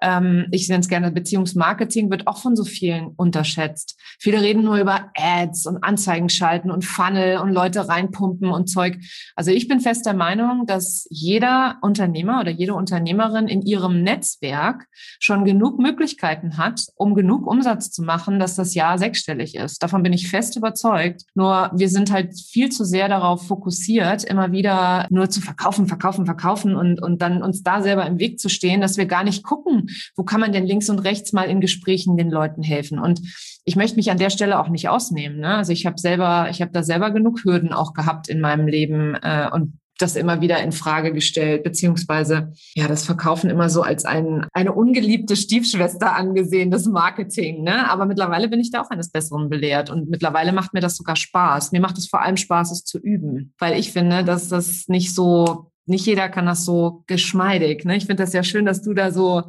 ähm, 0.00 0.46
ich 0.50 0.68
nenne 0.68 0.80
es 0.80 0.88
gerne 0.88 1.10
Beziehungsmarketing, 1.10 2.10
wird 2.10 2.26
auch 2.26 2.38
von 2.38 2.56
so 2.56 2.64
vielen 2.64 3.08
unterschätzt. 3.16 3.98
Viele 4.18 4.40
reden 4.40 4.64
nur 4.64 4.76
über 4.76 5.10
Ads 5.16 5.66
und 5.66 5.82
Anzeigen 5.82 6.28
schalten 6.28 6.70
und 6.70 6.84
Funnel 6.84 7.38
und 7.38 7.52
Leute 7.52 7.88
reinpumpen 7.88 8.50
und 8.50 8.68
Zeug. 8.68 8.98
Also 9.36 9.50
ich 9.50 9.68
bin 9.68 9.80
fest 9.80 10.06
der 10.06 10.14
Meinung, 10.14 10.66
dass 10.66 11.06
jeder 11.10 11.76
Unternehmer 11.82 12.40
oder 12.40 12.50
jede 12.50 12.74
Unternehmerin 12.74 13.48
in 13.48 13.62
ihrem 13.62 14.02
Netzwerk 14.02 14.86
schon 15.18 15.44
genug 15.44 15.78
Möglichkeiten 15.78 16.56
hat, 16.56 16.86
um 16.96 17.14
genug 17.14 17.46
Umsatz 17.46 17.90
zu 17.90 18.02
machen, 18.02 18.38
dass 18.38 18.56
das 18.56 18.74
Jahr 18.74 18.98
sechsstellig 18.98 19.54
ist. 19.54 19.82
Davon 19.82 20.02
bin 20.02 20.12
ich 20.12 20.28
fest 20.28 20.56
überzeugt. 20.56 21.22
Nur 21.34 21.70
wir 21.74 21.88
sind 21.88 22.10
halt 22.10 22.38
viel 22.38 22.70
zu 22.70 22.84
sehr 22.84 23.08
darauf 23.08 23.46
fokussiert, 23.46 24.24
immer 24.24 24.52
wieder 24.52 25.06
nur 25.10 25.28
zu 25.28 25.40
verkaufen, 25.40 25.86
verkaufen, 25.86 26.24
verkaufen 26.24 26.74
und, 26.74 27.02
und 27.02 27.22
dann 27.22 27.42
uns 27.42 27.62
da 27.62 27.82
selber 27.82 28.06
im 28.06 28.18
Weg 28.18 28.40
zu 28.40 28.48
stehen, 28.48 28.80
dass 28.80 28.96
wir 28.96 29.06
gar 29.06 29.24
nicht 29.24 29.42
gucken, 29.42 29.89
wo 30.16 30.24
kann 30.24 30.40
man 30.40 30.52
denn 30.52 30.66
links 30.66 30.88
und 30.88 31.00
rechts 31.00 31.32
mal 31.32 31.44
in 31.44 31.60
Gesprächen 31.60 32.16
den 32.16 32.30
Leuten 32.30 32.62
helfen? 32.62 32.98
Und 32.98 33.20
ich 33.64 33.76
möchte 33.76 33.96
mich 33.96 34.10
an 34.10 34.18
der 34.18 34.30
Stelle 34.30 34.58
auch 34.58 34.68
nicht 34.68 34.88
ausnehmen. 34.88 35.40
Ne? 35.40 35.56
Also 35.56 35.72
ich 35.72 35.86
habe 35.86 35.98
selber, 35.98 36.48
ich 36.50 36.60
habe 36.60 36.72
da 36.72 36.82
selber 36.82 37.10
genug 37.10 37.44
Hürden 37.44 37.72
auch 37.72 37.92
gehabt 37.92 38.28
in 38.28 38.40
meinem 38.40 38.66
Leben 38.66 39.14
äh, 39.22 39.48
und 39.52 39.80
das 40.00 40.16
immer 40.16 40.40
wieder 40.40 40.62
in 40.62 40.72
Frage 40.72 41.12
gestellt, 41.12 41.62
beziehungsweise 41.62 42.52
ja, 42.74 42.88
das 42.88 43.04
Verkaufen 43.04 43.50
immer 43.50 43.68
so 43.68 43.82
als 43.82 44.04
ein, 44.04 44.46
eine 44.52 44.72
ungeliebte 44.72 45.36
Stiefschwester 45.36 46.14
angesehen, 46.14 46.70
das 46.70 46.86
Marketing. 46.86 47.62
Ne? 47.62 47.90
Aber 47.90 48.06
mittlerweile 48.06 48.48
bin 48.48 48.60
ich 48.60 48.70
da 48.70 48.80
auch 48.80 48.90
eines 48.90 49.10
Besseren 49.10 49.48
belehrt 49.48 49.90
und 49.90 50.08
mittlerweile 50.08 50.52
macht 50.52 50.74
mir 50.74 50.80
das 50.80 50.96
sogar 50.96 51.16
Spaß. 51.16 51.72
Mir 51.72 51.80
macht 51.80 51.98
es 51.98 52.08
vor 52.08 52.22
allem 52.22 52.36
Spaß, 52.36 52.72
es 52.72 52.84
zu 52.84 52.98
üben, 52.98 53.54
weil 53.58 53.78
ich 53.78 53.92
finde, 53.92 54.24
dass 54.24 54.48
das 54.48 54.88
nicht 54.88 55.14
so 55.14 55.69
nicht 55.90 56.06
jeder 56.06 56.28
kann 56.28 56.46
das 56.46 56.64
so 56.64 57.04
geschmeidig. 57.06 57.84
Ne? 57.84 57.96
Ich 57.96 58.06
finde 58.06 58.22
das 58.22 58.32
ja 58.32 58.42
schön, 58.42 58.64
dass 58.64 58.82
du 58.82 58.94
da 58.94 59.10
so, 59.12 59.42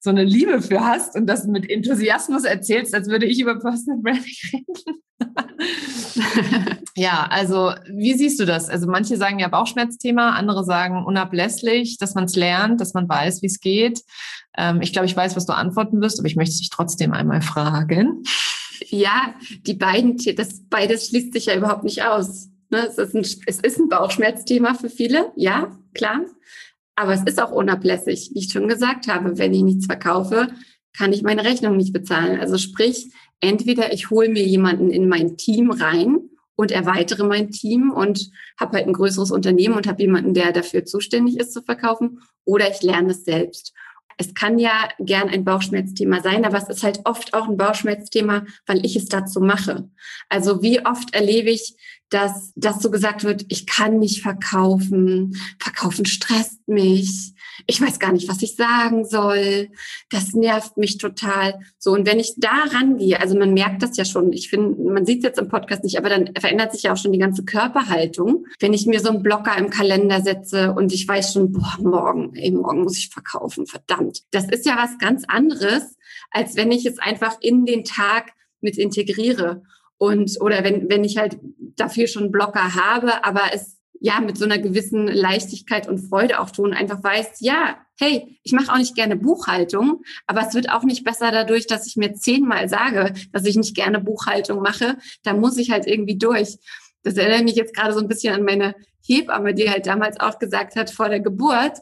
so 0.00 0.10
eine 0.10 0.24
Liebe 0.24 0.60
für 0.60 0.80
hast 0.80 1.16
und 1.16 1.26
das 1.26 1.46
mit 1.46 1.70
Enthusiasmus 1.70 2.44
erzählst, 2.44 2.94
als 2.94 3.08
würde 3.08 3.26
ich 3.26 3.40
über 3.40 3.58
Personal 3.58 4.00
Branding 4.02 4.34
reden. 4.52 5.00
ja, 6.96 7.26
also 7.30 7.72
wie 7.88 8.14
siehst 8.14 8.38
du 8.40 8.44
das? 8.44 8.68
Also 8.68 8.86
manche 8.86 9.16
sagen 9.16 9.38
ja 9.38 9.48
Bauchschmerzthema, 9.48 10.30
andere 10.30 10.64
sagen 10.64 11.04
unablässlich, 11.04 11.96
dass 11.98 12.14
man 12.14 12.24
es 12.24 12.36
lernt, 12.36 12.80
dass 12.80 12.94
man 12.94 13.08
weiß, 13.08 13.42
wie 13.42 13.46
es 13.46 13.60
geht. 13.60 14.02
Ähm, 14.56 14.80
ich 14.82 14.92
glaube, 14.92 15.06
ich 15.06 15.16
weiß, 15.16 15.36
was 15.36 15.46
du 15.46 15.54
antworten 15.54 16.00
wirst, 16.00 16.18
aber 16.18 16.26
ich 16.26 16.36
möchte 16.36 16.56
dich 16.56 16.70
trotzdem 16.70 17.12
einmal 17.12 17.42
fragen. 17.42 18.22
Ja, 18.88 19.34
die 19.66 19.74
beiden, 19.74 20.16
das 20.36 20.62
beides 20.68 21.08
schließt 21.08 21.32
sich 21.32 21.46
ja 21.46 21.56
überhaupt 21.56 21.84
nicht 21.84 22.02
aus. 22.02 22.50
Ne, 22.70 22.86
es, 22.86 22.98
ist 22.98 23.14
ein, 23.14 23.26
es 23.46 23.60
ist 23.60 23.78
ein 23.78 23.88
Bauchschmerzthema 23.88 24.74
für 24.74 24.90
viele, 24.90 25.32
ja, 25.36 25.78
klar. 25.94 26.22
Aber 26.96 27.12
es 27.12 27.22
ist 27.22 27.40
auch 27.40 27.50
unablässig. 27.50 28.30
Wie 28.32 28.40
ich 28.40 28.52
schon 28.52 28.68
gesagt 28.68 29.08
habe, 29.08 29.38
wenn 29.38 29.52
ich 29.52 29.62
nichts 29.62 29.86
verkaufe, 29.86 30.48
kann 30.96 31.12
ich 31.12 31.22
meine 31.22 31.44
Rechnung 31.44 31.76
nicht 31.76 31.92
bezahlen. 31.92 32.40
Also 32.40 32.56
sprich, 32.56 33.12
entweder 33.40 33.92
ich 33.92 34.10
hole 34.10 34.28
mir 34.28 34.44
jemanden 34.44 34.90
in 34.90 35.08
mein 35.08 35.36
Team 35.36 35.70
rein 35.70 36.30
und 36.56 36.70
erweitere 36.70 37.24
mein 37.24 37.50
Team 37.50 37.90
und 37.90 38.30
habe 38.58 38.76
halt 38.76 38.86
ein 38.86 38.92
größeres 38.92 39.30
Unternehmen 39.30 39.74
und 39.74 39.86
habe 39.86 40.02
jemanden, 40.02 40.34
der 40.34 40.52
dafür 40.52 40.84
zuständig 40.84 41.38
ist 41.38 41.52
zu 41.52 41.62
verkaufen, 41.62 42.20
oder 42.44 42.70
ich 42.70 42.82
lerne 42.82 43.10
es 43.10 43.24
selbst. 43.24 43.72
Es 44.16 44.34
kann 44.34 44.60
ja 44.60 44.88
gern 45.00 45.28
ein 45.28 45.44
Bauchschmerzthema 45.44 46.20
sein, 46.22 46.44
aber 46.44 46.58
es 46.58 46.68
ist 46.68 46.84
halt 46.84 47.00
oft 47.04 47.34
auch 47.34 47.48
ein 47.48 47.56
Bauchschmerzthema, 47.56 48.44
weil 48.66 48.86
ich 48.86 48.94
es 48.94 49.06
dazu 49.06 49.40
mache. 49.40 49.90
Also 50.28 50.62
wie 50.62 50.86
oft 50.86 51.12
erlebe 51.14 51.50
ich, 51.50 51.76
dass, 52.14 52.52
dass 52.54 52.80
so 52.80 52.92
gesagt 52.92 53.24
wird, 53.24 53.44
ich 53.48 53.66
kann 53.66 53.98
nicht 53.98 54.22
verkaufen, 54.22 55.36
verkaufen 55.58 56.06
stresst 56.06 56.68
mich, 56.68 57.34
ich 57.66 57.80
weiß 57.80 57.98
gar 57.98 58.12
nicht, 58.12 58.28
was 58.28 58.40
ich 58.42 58.54
sagen 58.54 59.04
soll, 59.04 59.70
das 60.10 60.32
nervt 60.32 60.76
mich 60.76 60.98
total. 60.98 61.58
So, 61.76 61.90
und 61.90 62.06
wenn 62.06 62.20
ich 62.20 62.34
da 62.36 62.64
rangehe, 62.70 63.20
also 63.20 63.36
man 63.36 63.52
merkt 63.52 63.82
das 63.82 63.96
ja 63.96 64.04
schon, 64.04 64.32
ich 64.32 64.48
finde, 64.48 64.80
man 64.80 65.04
sieht 65.04 65.18
es 65.18 65.24
jetzt 65.24 65.40
im 65.40 65.48
Podcast 65.48 65.82
nicht, 65.82 65.98
aber 65.98 66.08
dann 66.08 66.30
verändert 66.38 66.70
sich 66.70 66.84
ja 66.84 66.92
auch 66.92 66.96
schon 66.96 67.12
die 67.12 67.18
ganze 67.18 67.44
Körperhaltung. 67.44 68.46
Wenn 68.60 68.74
ich 68.74 68.86
mir 68.86 69.00
so 69.00 69.08
einen 69.08 69.24
Blocker 69.24 69.58
im 69.58 69.70
Kalender 69.70 70.20
setze 70.20 70.72
und 70.72 70.92
ich 70.92 71.08
weiß 71.08 71.32
schon, 71.32 71.50
boah, 71.50 71.76
morgen, 71.80 72.36
ey, 72.36 72.52
morgen 72.52 72.84
muss 72.84 72.96
ich 72.96 73.08
verkaufen, 73.08 73.66
verdammt. 73.66 74.22
Das 74.30 74.48
ist 74.48 74.66
ja 74.66 74.76
was 74.76 74.98
ganz 74.98 75.24
anderes, 75.26 75.96
als 76.30 76.54
wenn 76.54 76.70
ich 76.70 76.86
es 76.86 77.00
einfach 77.00 77.38
in 77.40 77.66
den 77.66 77.82
Tag 77.82 78.32
mit 78.60 78.78
integriere. 78.78 79.62
Und, 80.04 80.40
oder 80.40 80.64
wenn, 80.64 80.88
wenn 80.90 81.04
ich 81.04 81.16
halt 81.16 81.38
dafür 81.76 82.06
schon 82.06 82.30
Blocker 82.30 82.74
habe, 82.74 83.24
aber 83.24 83.42
es 83.52 83.78
ja 84.00 84.20
mit 84.20 84.36
so 84.36 84.44
einer 84.44 84.58
gewissen 84.58 85.06
Leichtigkeit 85.06 85.88
und 85.88 85.98
Freude 85.98 86.40
auch 86.40 86.50
tun, 86.50 86.74
einfach 86.74 87.02
weiß, 87.02 87.40
ja, 87.40 87.78
hey, 87.98 88.38
ich 88.42 88.52
mache 88.52 88.70
auch 88.70 88.76
nicht 88.76 88.94
gerne 88.94 89.16
Buchhaltung, 89.16 90.02
aber 90.26 90.46
es 90.46 90.54
wird 90.54 90.70
auch 90.70 90.82
nicht 90.82 91.04
besser 91.04 91.30
dadurch, 91.30 91.66
dass 91.66 91.86
ich 91.86 91.96
mir 91.96 92.12
zehnmal 92.12 92.68
sage, 92.68 93.14
dass 93.32 93.46
ich 93.46 93.56
nicht 93.56 93.74
gerne 93.74 94.00
Buchhaltung 94.00 94.60
mache. 94.60 94.98
Da 95.22 95.32
muss 95.32 95.56
ich 95.56 95.70
halt 95.70 95.86
irgendwie 95.86 96.18
durch. 96.18 96.58
Das 97.02 97.16
erinnert 97.16 97.44
mich 97.44 97.54
jetzt 97.54 97.74
gerade 97.74 97.94
so 97.94 98.00
ein 98.00 98.08
bisschen 98.08 98.34
an 98.34 98.42
meine 98.42 98.74
Hebamme, 99.06 99.54
die 99.54 99.70
halt 99.70 99.86
damals 99.86 100.20
auch 100.20 100.38
gesagt 100.38 100.76
hat 100.76 100.90
vor 100.90 101.08
der 101.08 101.20
Geburt, 101.20 101.78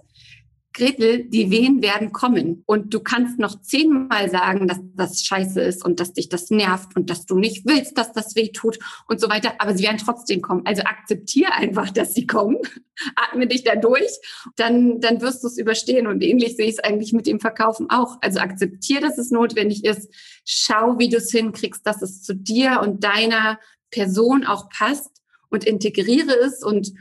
Gretel, 0.72 1.24
die 1.24 1.50
Wehen 1.50 1.82
werden 1.82 2.12
kommen. 2.12 2.62
Und 2.66 2.94
du 2.94 3.00
kannst 3.00 3.38
noch 3.38 3.60
zehnmal 3.60 4.30
sagen, 4.30 4.66
dass 4.66 4.78
das 4.94 5.22
scheiße 5.22 5.60
ist 5.60 5.84
und 5.84 6.00
dass 6.00 6.14
dich 6.14 6.28
das 6.28 6.50
nervt 6.50 6.96
und 6.96 7.10
dass 7.10 7.26
du 7.26 7.38
nicht 7.38 7.66
willst, 7.66 7.98
dass 7.98 8.12
das 8.12 8.34
weh 8.36 8.48
tut 8.48 8.78
und 9.06 9.20
so 9.20 9.28
weiter. 9.28 9.54
Aber 9.58 9.76
sie 9.76 9.84
werden 9.84 9.98
trotzdem 9.98 10.40
kommen. 10.40 10.62
Also 10.64 10.82
akzeptiere 10.82 11.52
einfach, 11.52 11.90
dass 11.90 12.14
sie 12.14 12.26
kommen. 12.26 12.58
Atme 13.16 13.46
dich 13.46 13.64
da 13.64 13.76
durch. 13.76 14.10
Dann, 14.56 15.00
dann 15.00 15.20
wirst 15.20 15.42
du 15.42 15.48
es 15.48 15.58
überstehen. 15.58 16.06
Und 16.06 16.22
ähnlich 16.22 16.56
sehe 16.56 16.66
ich 16.66 16.78
es 16.78 16.84
eigentlich 16.84 17.12
mit 17.12 17.26
dem 17.26 17.40
Verkaufen 17.40 17.90
auch. 17.90 18.16
Also 18.22 18.40
akzeptiere, 18.40 19.02
dass 19.02 19.18
es 19.18 19.30
notwendig 19.30 19.84
ist. 19.84 20.12
Schau, 20.44 20.98
wie 20.98 21.08
du 21.08 21.18
es 21.18 21.30
hinkriegst, 21.30 21.86
dass 21.86 22.00
es 22.02 22.22
zu 22.22 22.34
dir 22.34 22.80
und 22.82 23.04
deiner 23.04 23.58
Person 23.90 24.44
auch 24.44 24.70
passt 24.70 25.10
und 25.50 25.64
integriere 25.64 26.34
es 26.44 26.64
und 26.64 26.92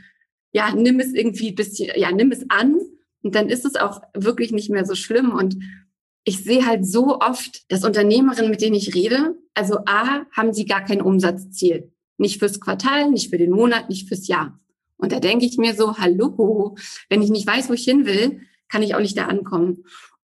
ja, 0.52 0.74
nimm 0.74 1.00
es 1.00 1.14
irgendwie 1.14 1.48
ein 1.48 1.54
bisschen, 1.54 1.90
ja, 1.96 2.12
nimm 2.12 2.30
es 2.30 2.44
an 2.50 2.78
und 3.22 3.34
dann 3.34 3.48
ist 3.48 3.64
es 3.64 3.76
auch 3.76 4.02
wirklich 4.14 4.52
nicht 4.52 4.70
mehr 4.70 4.84
so 4.84 4.94
schlimm. 4.94 5.32
Und 5.32 5.56
ich 6.24 6.42
sehe 6.42 6.66
halt 6.66 6.86
so 6.86 7.20
oft, 7.20 7.70
dass 7.70 7.84
Unternehmerinnen, 7.84 8.50
mit 8.50 8.60
denen 8.60 8.76
ich 8.76 8.94
rede, 8.94 9.36
also 9.54 9.78
A, 9.86 10.24
haben 10.32 10.52
sie 10.52 10.66
gar 10.66 10.84
kein 10.84 11.02
Umsatzziel. 11.02 11.92
Nicht 12.18 12.38
fürs 12.38 12.60
Quartal, 12.60 13.10
nicht 13.10 13.30
für 13.30 13.38
den 13.38 13.50
Monat, 13.50 13.88
nicht 13.88 14.08
fürs 14.08 14.28
Jahr. 14.28 14.58
Und 14.96 15.12
da 15.12 15.18
denke 15.18 15.44
ich 15.44 15.58
mir 15.58 15.74
so, 15.74 15.98
hallo, 15.98 16.76
wenn 17.08 17.22
ich 17.22 17.30
nicht 17.30 17.46
weiß, 17.46 17.68
wo 17.68 17.72
ich 17.72 17.84
hin 17.84 18.06
will, 18.06 18.40
kann 18.68 18.82
ich 18.82 18.94
auch 18.94 19.00
nicht 19.00 19.16
da 19.16 19.26
ankommen. 19.26 19.84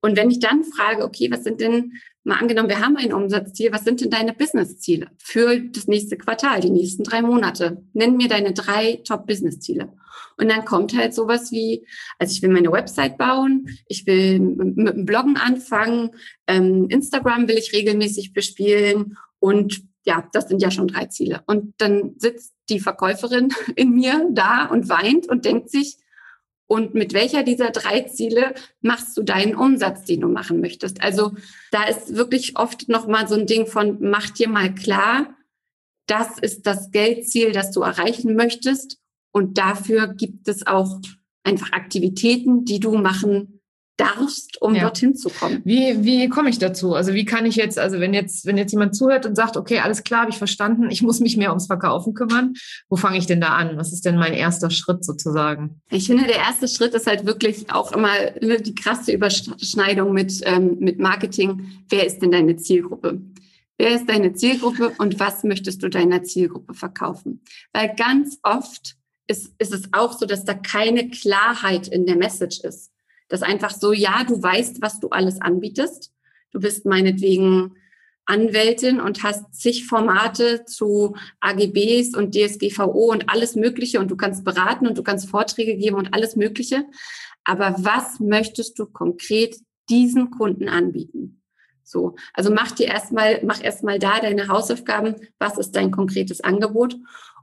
Und 0.02 0.16
wenn 0.16 0.30
ich 0.30 0.40
dann 0.40 0.64
frage, 0.64 1.04
okay, 1.04 1.30
was 1.32 1.44
sind 1.44 1.60
denn, 1.60 1.94
mal 2.30 2.38
angenommen, 2.38 2.70
wir 2.70 2.80
haben 2.80 2.98
ein 2.98 3.14
Umsatzziel, 3.14 3.72
was 3.72 3.84
sind 3.84 4.02
denn 4.02 4.10
deine 4.10 4.34
Businessziele 4.34 5.08
für 5.18 5.60
das 5.60 5.88
nächste 5.88 6.18
Quartal, 6.18 6.62
die 6.62 6.70
nächsten 6.70 7.04
drei 7.04 7.22
Monate? 7.22 7.84
Nenn 7.94 8.18
mir 8.18 8.30
deine 8.30 8.54
drei 8.54 9.02
Top-Business-Ziele. 9.04 9.92
Und 10.38 10.50
dann 10.50 10.64
kommt 10.64 10.96
halt 10.96 11.14
sowas 11.14 11.52
wie, 11.52 11.86
also 12.18 12.32
ich 12.32 12.42
will 12.42 12.50
meine 12.50 12.72
Website 12.72 13.18
bauen, 13.18 13.68
ich 13.88 14.08
will 14.08 14.40
mit 14.40 14.96
dem 14.96 15.06
Bloggen 15.06 15.36
anfangen, 15.36 16.12
ähm, 16.48 16.88
Instagram 16.90 17.48
will 17.48 17.58
ich 17.58 17.74
regelmäßig 17.74 18.34
bespielen 18.34 19.18
und 19.40 19.84
ja, 20.06 20.28
das 20.32 20.48
sind 20.48 20.62
ja 20.62 20.72
schon 20.72 20.88
drei 20.88 21.08
Ziele. 21.08 21.44
Und 21.46 21.74
dann 21.78 22.16
sitzt 22.18 22.54
die 22.70 22.80
Verkäuferin 22.80 23.50
in 23.76 23.92
mir 23.92 24.30
da 24.32 24.66
und 24.66 24.88
weint 24.90 25.28
und 25.28 25.46
denkt 25.46 25.70
sich, 25.70 25.98
und 26.70 26.94
mit 26.94 27.14
welcher 27.14 27.42
dieser 27.42 27.72
drei 27.72 28.02
Ziele 28.02 28.54
machst 28.82 29.18
du 29.18 29.24
deinen 29.24 29.56
Umsatz, 29.56 30.06
den 30.06 30.22
du 30.22 30.28
machen 30.28 30.62
möchtest? 30.62 31.02
Also 31.02 31.34
da 31.72 31.86
ist 31.86 32.16
wirklich 32.16 32.60
oft 32.60 32.90
noch 32.90 33.08
mal 33.08 33.28
so 33.28 33.34
ein 33.34 33.48
Ding 33.48 33.66
von, 33.66 33.98
mach 34.00 34.30
dir 34.30 34.48
mal 34.48 34.76
klar, 34.76 35.36
das 36.06 36.38
ist 36.38 36.68
das 36.68 36.92
Geldziel, 36.92 37.54
das 37.54 37.72
du 37.72 37.82
erreichen 37.82 38.36
möchtest. 38.36 39.00
Und 39.32 39.58
dafür 39.58 40.10
gibt 40.10 40.48
es 40.48 40.68
auch 40.68 41.02
einfach 41.44 41.72
Aktivitäten, 41.72 42.66
die 42.66 42.80
du 42.80 42.98
machen 43.00 43.59
darfst, 44.00 44.62
um 44.62 44.76
ja. 44.76 44.84
dorthin 44.84 45.16
zu 45.16 45.30
kommen. 45.30 45.62
Wie, 45.66 46.04
wie 46.04 46.30
komme 46.30 46.50
ich 46.50 46.58
dazu? 46.58 46.94
Also 46.94 47.14
wie 47.14 47.26
kann 47.26 47.46
ich 47.46 47.56
jetzt, 47.56 47.78
also 47.78 48.00
wenn 48.00 48.14
jetzt, 48.14 48.46
wenn 48.46 48.58
jetzt 48.58 48.72
jemand 48.72 48.96
zuhört 48.96 49.26
und 49.26 49.36
sagt, 49.36 49.58
okay, 49.58 49.80
alles 49.80 50.04
klar, 50.04 50.22
habe 50.22 50.32
ich 50.32 50.38
verstanden, 50.38 50.90
ich 50.90 51.02
muss 51.02 51.20
mich 51.20 51.36
mehr 51.36 51.50
ums 51.50 51.68
Verkaufen 51.68 52.14
kümmern, 52.14 52.54
wo 52.88 52.96
fange 52.96 53.18
ich 53.18 53.26
denn 53.26 53.42
da 53.42 53.50
an? 53.50 53.78
Was 53.78 53.92
ist 53.92 54.06
denn 54.06 54.16
mein 54.16 54.34
erster 54.34 54.70
Schritt 54.70 55.04
sozusagen? 55.04 55.82
Ich 55.90 56.08
finde, 56.08 56.26
der 56.26 56.38
erste 56.38 56.68
Schritt 56.68 56.94
ist 56.94 57.08
halt 57.08 57.26
wirklich 57.26 57.72
auch 57.72 57.92
immer 57.92 58.14
die 58.42 58.76
krasse 58.76 59.12
Überschneidung 59.12 60.14
mit, 60.14 60.42
ähm, 60.44 60.78
mit 60.80 61.00
Marketing. 61.00 61.84
Wer 61.90 62.06
ist 62.06 62.20
denn 62.20 62.32
deine 62.32 62.56
Zielgruppe? 62.56 63.22
Wer 63.78 63.96
ist 63.96 64.10
deine 64.10 64.34
Zielgruppe 64.34 64.94
und 64.98 65.20
was 65.20 65.44
möchtest 65.44 65.84
du 65.84 65.90
deiner 65.90 66.24
Zielgruppe 66.24 66.74
verkaufen? 66.74 67.42
Weil 67.74 67.94
ganz 67.96 68.38
oft 68.44 68.96
ist, 69.28 69.54
ist 69.58 69.74
es 69.74 69.90
auch 69.94 70.18
so, 70.18 70.26
dass 70.26 70.44
da 70.44 70.54
keine 70.54 71.10
Klarheit 71.10 71.88
in 71.88 72.06
der 72.06 72.18
Message 72.18 72.62
ist. 72.62 72.92
Das 73.30 73.42
einfach 73.42 73.72
so, 73.72 73.94
ja, 73.94 74.24
du 74.28 74.42
weißt, 74.42 74.82
was 74.82 75.00
du 75.00 75.10
alles 75.10 75.40
anbietest. 75.40 76.12
Du 76.52 76.60
bist 76.60 76.86
meinetwegen 76.86 77.76
Anwältin 78.26 79.00
und 79.00 79.24
hast 79.24 79.54
zig 79.54 79.88
Formate 79.88 80.66
zu 80.66 81.16
AGBs 81.40 82.16
und 82.16 82.36
DSGVO 82.36 83.12
und 83.12 83.30
alles 83.30 83.56
Mögliche 83.56 84.00
und 84.00 84.12
du 84.12 84.18
kannst 84.18 84.44
beraten 84.44 84.88
und 84.88 84.98
du 84.98 85.04
kannst 85.04 85.30
Vorträge 85.30 85.76
geben 85.76 85.96
und 85.96 86.14
alles 86.14 86.36
Mögliche. 86.36 86.86
Aber 87.44 87.76
was 87.80 88.20
möchtest 88.20 88.78
du 88.78 88.86
konkret 88.86 89.56
diesen 89.90 90.30
Kunden 90.30 90.70
anbieten? 90.70 91.42
So, 91.84 92.16
also 92.36 92.54
mach 92.54 92.72
dir 92.72 92.88
erstmal, 92.88 93.44
mach 93.44 93.64
erstmal 93.64 93.98
da 93.98 94.20
deine 94.20 94.48
Hausaufgaben. 94.48 95.16
Was 95.40 95.58
ist 95.58 95.76
dein 95.76 95.90
konkretes 95.90 96.42
Angebot? 96.42 96.96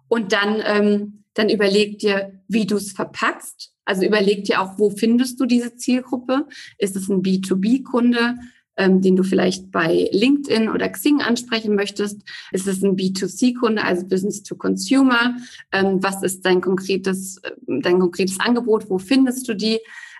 Und 0.06 0.32
dann, 0.32 0.62
ähm, 0.64 1.24
dann 1.34 1.48
überleg 1.48 1.98
dir, 1.98 2.40
wie 2.46 2.64
du 2.64 2.76
es 2.76 2.92
verpackst 2.92 3.75
also 3.86 4.04
überleg 4.04 4.44
dir 4.44 4.60
auch, 4.60 4.78
wo 4.78 4.90
findest 4.90 5.40
du 5.40 5.46
diese 5.46 5.76
Zielgruppe? 5.76 6.46
Ist 6.76 6.96
es 6.96 7.08
ein 7.08 7.22
B2B-Kunde, 7.22 8.34
ähm, 8.76 9.00
den 9.00 9.16
du 9.16 9.22
vielleicht 9.22 9.70
bei 9.70 10.10
LinkedIn 10.12 10.68
oder 10.68 10.88
Xing 10.88 11.22
ansprechen 11.22 11.74
möchtest? 11.74 12.20
Ist 12.52 12.66
es 12.66 12.82
ein 12.82 12.96
B2C-Kunde, 12.96 13.82
also 13.82 14.06
Business 14.06 14.42
to 14.42 14.56
Consumer? 14.56 15.36
Ähm, 15.72 16.02
was 16.02 16.22
ist 16.22 16.44
dein 16.44 16.60
konkretes, 16.60 17.38
äh, 17.38 17.52
dein 17.66 18.00
konkretes 18.00 18.38
Angebot? 18.40 18.90
Wo 18.90 18.98
findest 18.98 19.48
du 19.48 19.54
die? 19.54 19.78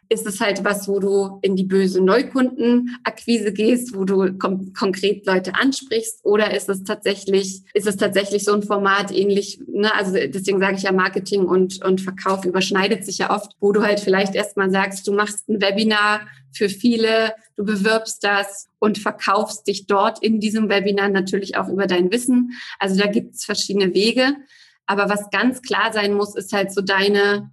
Ist 0.08 0.26
es 0.26 0.40
halt 0.40 0.64
was, 0.64 0.88
wo 0.88 1.00
du 1.00 1.38
in 1.42 1.56
die 1.56 1.64
böse 1.64 2.02
Neukundenakquise 2.02 3.52
gehst, 3.52 3.96
wo 3.96 4.04
du 4.04 4.36
konkret 4.38 5.26
Leute 5.26 5.54
ansprichst, 5.54 6.24
oder 6.24 6.54
ist 6.54 6.68
es 6.68 6.84
tatsächlich, 6.84 7.62
ist 7.74 7.86
es 7.86 7.96
tatsächlich 7.96 8.44
so 8.44 8.54
ein 8.54 8.62
Format 8.62 9.12
ähnlich, 9.12 9.60
ne? 9.66 9.92
also 9.94 10.12
deswegen 10.12 10.60
sage 10.60 10.76
ich 10.76 10.82
ja 10.82 10.92
Marketing 10.92 11.44
und, 11.44 11.84
und 11.84 12.00
Verkauf 12.00 12.44
überschneidet 12.44 13.04
sich 13.04 13.18
ja 13.18 13.30
oft, 13.30 13.52
wo 13.60 13.72
du 13.72 13.82
halt 13.82 14.00
vielleicht 14.00 14.34
erstmal 14.34 14.70
sagst, 14.70 15.06
du 15.06 15.12
machst 15.12 15.48
ein 15.48 15.60
Webinar 15.60 16.20
für 16.52 16.68
viele, 16.68 17.34
du 17.56 17.64
bewirbst 17.64 18.22
das 18.24 18.68
und 18.78 18.98
verkaufst 18.98 19.66
dich 19.66 19.86
dort 19.86 20.22
in 20.22 20.40
diesem 20.40 20.68
Webinar 20.68 21.08
natürlich 21.08 21.56
auch 21.56 21.68
über 21.68 21.86
dein 21.86 22.10
Wissen. 22.10 22.52
Also 22.78 22.98
da 22.98 23.06
gibt 23.06 23.34
es 23.34 23.44
verschiedene 23.44 23.94
Wege. 23.94 24.36
Aber 24.86 25.08
was 25.08 25.30
ganz 25.30 25.62
klar 25.62 25.92
sein 25.92 26.14
muss, 26.14 26.36
ist 26.36 26.52
halt 26.52 26.72
so 26.72 26.80
deine 26.80 27.50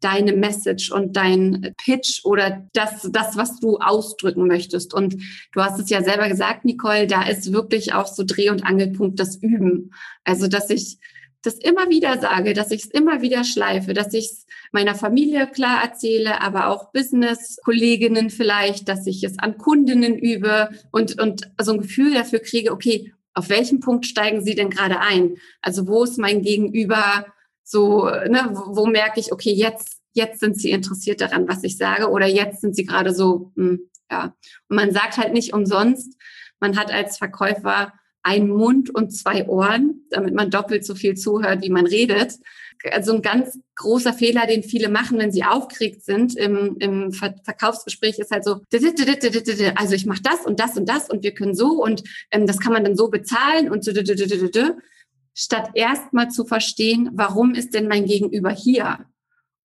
deine 0.00 0.32
Message 0.32 0.90
und 0.90 1.16
dein 1.16 1.74
Pitch 1.84 2.24
oder 2.24 2.68
das, 2.72 3.08
das, 3.10 3.36
was 3.36 3.60
du 3.60 3.78
ausdrücken 3.78 4.46
möchtest. 4.46 4.94
Und 4.94 5.16
du 5.52 5.62
hast 5.62 5.78
es 5.78 5.90
ja 5.90 6.02
selber 6.02 6.28
gesagt, 6.28 6.64
Nicole, 6.64 7.06
da 7.06 7.22
ist 7.22 7.52
wirklich 7.52 7.92
auch 7.94 8.06
so 8.06 8.24
Dreh- 8.24 8.50
und 8.50 8.64
Angelpunkt 8.64 9.18
das 9.18 9.36
Üben. 9.36 9.92
Also, 10.24 10.48
dass 10.48 10.70
ich 10.70 10.98
das 11.42 11.54
immer 11.54 11.88
wieder 11.88 12.18
sage, 12.18 12.52
dass 12.52 12.70
ich 12.70 12.84
es 12.84 12.90
immer 12.90 13.22
wieder 13.22 13.44
schleife, 13.44 13.94
dass 13.94 14.12
ich 14.12 14.26
es 14.26 14.46
meiner 14.72 14.94
Familie 14.94 15.46
klar 15.46 15.82
erzähle, 15.82 16.40
aber 16.40 16.68
auch 16.68 16.92
Business-Kolleginnen 16.92 18.30
vielleicht, 18.30 18.88
dass 18.88 19.06
ich 19.06 19.22
es 19.22 19.38
an 19.38 19.56
Kundinnen 19.56 20.18
übe 20.18 20.70
und, 20.90 21.20
und 21.20 21.50
so 21.60 21.72
ein 21.72 21.78
Gefühl 21.78 22.12
dafür 22.14 22.40
kriege, 22.40 22.72
okay, 22.72 23.12
auf 23.34 23.48
welchem 23.50 23.78
Punkt 23.78 24.04
steigen 24.04 24.42
Sie 24.42 24.56
denn 24.56 24.70
gerade 24.70 25.00
ein? 25.00 25.36
Also 25.62 25.86
wo 25.86 26.02
ist 26.02 26.18
mein 26.18 26.42
Gegenüber 26.42 27.24
so, 27.68 28.04
ne, 28.06 28.48
wo, 28.52 28.76
wo 28.76 28.86
merke 28.86 29.20
ich, 29.20 29.30
okay, 29.30 29.52
jetzt, 29.52 29.98
jetzt 30.14 30.40
sind 30.40 30.58
sie 30.58 30.70
interessiert 30.70 31.20
daran, 31.20 31.48
was 31.48 31.64
ich 31.64 31.76
sage, 31.76 32.08
oder 32.08 32.26
jetzt 32.26 32.62
sind 32.62 32.74
sie 32.74 32.84
gerade 32.84 33.12
so, 33.12 33.52
mh, 33.56 33.68
hm, 33.68 33.80
ja. 34.10 34.34
Und 34.68 34.76
man 34.76 34.92
sagt 34.92 35.18
halt 35.18 35.34
nicht 35.34 35.52
umsonst, 35.52 36.14
man 36.60 36.78
hat 36.78 36.90
als 36.90 37.18
Verkäufer 37.18 37.92
einen 38.22 38.48
Mund 38.48 38.88
und 38.94 39.10
zwei 39.10 39.46
Ohren, 39.46 40.06
damit 40.10 40.34
man 40.34 40.50
doppelt 40.50 40.84
so 40.84 40.94
viel 40.94 41.14
zuhört, 41.14 41.62
wie 41.62 41.70
man 41.70 41.86
redet. 41.86 42.34
Also 42.90 43.14
ein 43.14 43.22
ganz 43.22 43.58
großer 43.76 44.14
Fehler, 44.14 44.46
den 44.46 44.62
viele 44.62 44.88
machen, 44.88 45.18
wenn 45.18 45.32
sie 45.32 45.44
aufgeregt 45.44 46.04
sind 46.04 46.36
im, 46.36 46.76
im 46.78 47.12
Verkaufsgespräch, 47.12 48.18
ist 48.18 48.30
halt 48.30 48.44
so, 48.44 48.60
also 49.74 49.94
ich 49.94 50.06
mache 50.06 50.22
das 50.22 50.46
und 50.46 50.58
das 50.58 50.76
und 50.76 50.88
das 50.88 51.10
und 51.10 51.22
wir 51.22 51.34
können 51.34 51.54
so 51.54 51.82
und 51.82 52.02
ähm, 52.30 52.46
das 52.46 52.60
kann 52.60 52.72
man 52.72 52.84
dann 52.84 52.96
so 52.96 53.08
bezahlen 53.08 53.70
und 53.70 53.84
so 53.84 53.92
statt 55.38 55.70
erstmal 55.74 56.30
zu 56.30 56.44
verstehen, 56.44 57.10
warum 57.12 57.54
ist 57.54 57.72
denn 57.72 57.86
mein 57.86 58.06
Gegenüber 58.06 58.50
hier? 58.50 58.98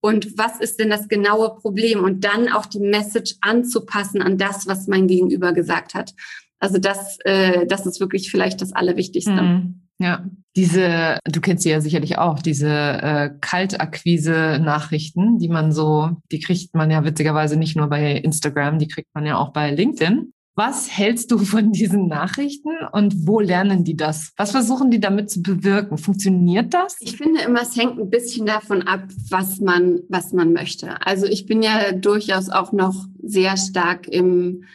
Und 0.01 0.37
was 0.37 0.59
ist 0.59 0.79
denn 0.79 0.91
das 0.91 1.07
genaue 1.07 1.55
Problem? 1.55 2.03
Und 2.03 2.23
dann 2.23 2.47
auch 2.47 2.67
die 2.67 2.79
Message 2.79 3.37
anzupassen 3.41 4.21
an 4.21 4.37
das, 4.37 4.67
was 4.67 4.87
mein 4.87 5.07
Gegenüber 5.07 5.51
gesagt 5.51 5.95
hat. 5.95 6.13
Also 6.59 6.77
das, 6.77 7.17
äh, 7.25 7.65
das 7.65 7.87
ist 7.87 7.99
wirklich 7.99 8.29
vielleicht 8.29 8.61
das 8.61 8.71
Allerwichtigste. 8.71 9.31
Mhm. 9.31 9.81
Ja, 9.97 10.23
diese, 10.55 11.17
du 11.25 11.41
kennst 11.41 11.63
sie 11.63 11.71
ja 11.71 11.81
sicherlich 11.81 12.19
auch, 12.19 12.39
diese 12.39 12.69
äh, 12.69 13.31
Kaltakquise-Nachrichten, 13.41 15.39
die 15.39 15.49
man 15.49 15.71
so, 15.71 16.17
die 16.31 16.39
kriegt 16.39 16.75
man 16.75 16.91
ja 16.91 17.03
witzigerweise 17.03 17.57
nicht 17.57 17.75
nur 17.75 17.87
bei 17.87 18.11
Instagram, 18.11 18.77
die 18.77 18.87
kriegt 18.87 19.09
man 19.15 19.25
ja 19.25 19.37
auch 19.37 19.53
bei 19.53 19.71
LinkedIn. 19.71 20.33
Was 20.55 20.95
hältst 20.95 21.31
du 21.31 21.39
von 21.39 21.71
diesen 21.71 22.07
Nachrichten 22.07 22.69
und 22.91 23.27
wo 23.27 23.39
lernen 23.39 23.83
die 23.83 23.95
das? 23.95 24.33
Was 24.37 24.51
versuchen 24.51 24.91
die 24.91 24.99
damit 24.99 25.31
zu 25.31 25.41
bewirken? 25.41 25.97
Funktioniert 25.97 26.75
das? 26.75 26.95
Ich 26.99 27.17
finde 27.17 27.41
immer, 27.41 27.63
es 27.63 27.75
hängt 27.75 27.99
ein 27.99 28.11
bisschen 28.11 28.45
davon 28.45 28.83
ab, 28.83 29.07
was 29.31 29.59
man, 29.59 30.01
was 30.09 30.31
man 30.31 30.53
möchte. 30.53 31.03
Also 31.05 31.25
ich 31.25 31.47
bin 31.47 31.63
ja 31.63 31.91
durchaus 31.93 32.49
auch 32.49 32.71
noch 32.71 33.07
sehr 33.23 33.57
stark 33.57 34.07
im 34.07 34.65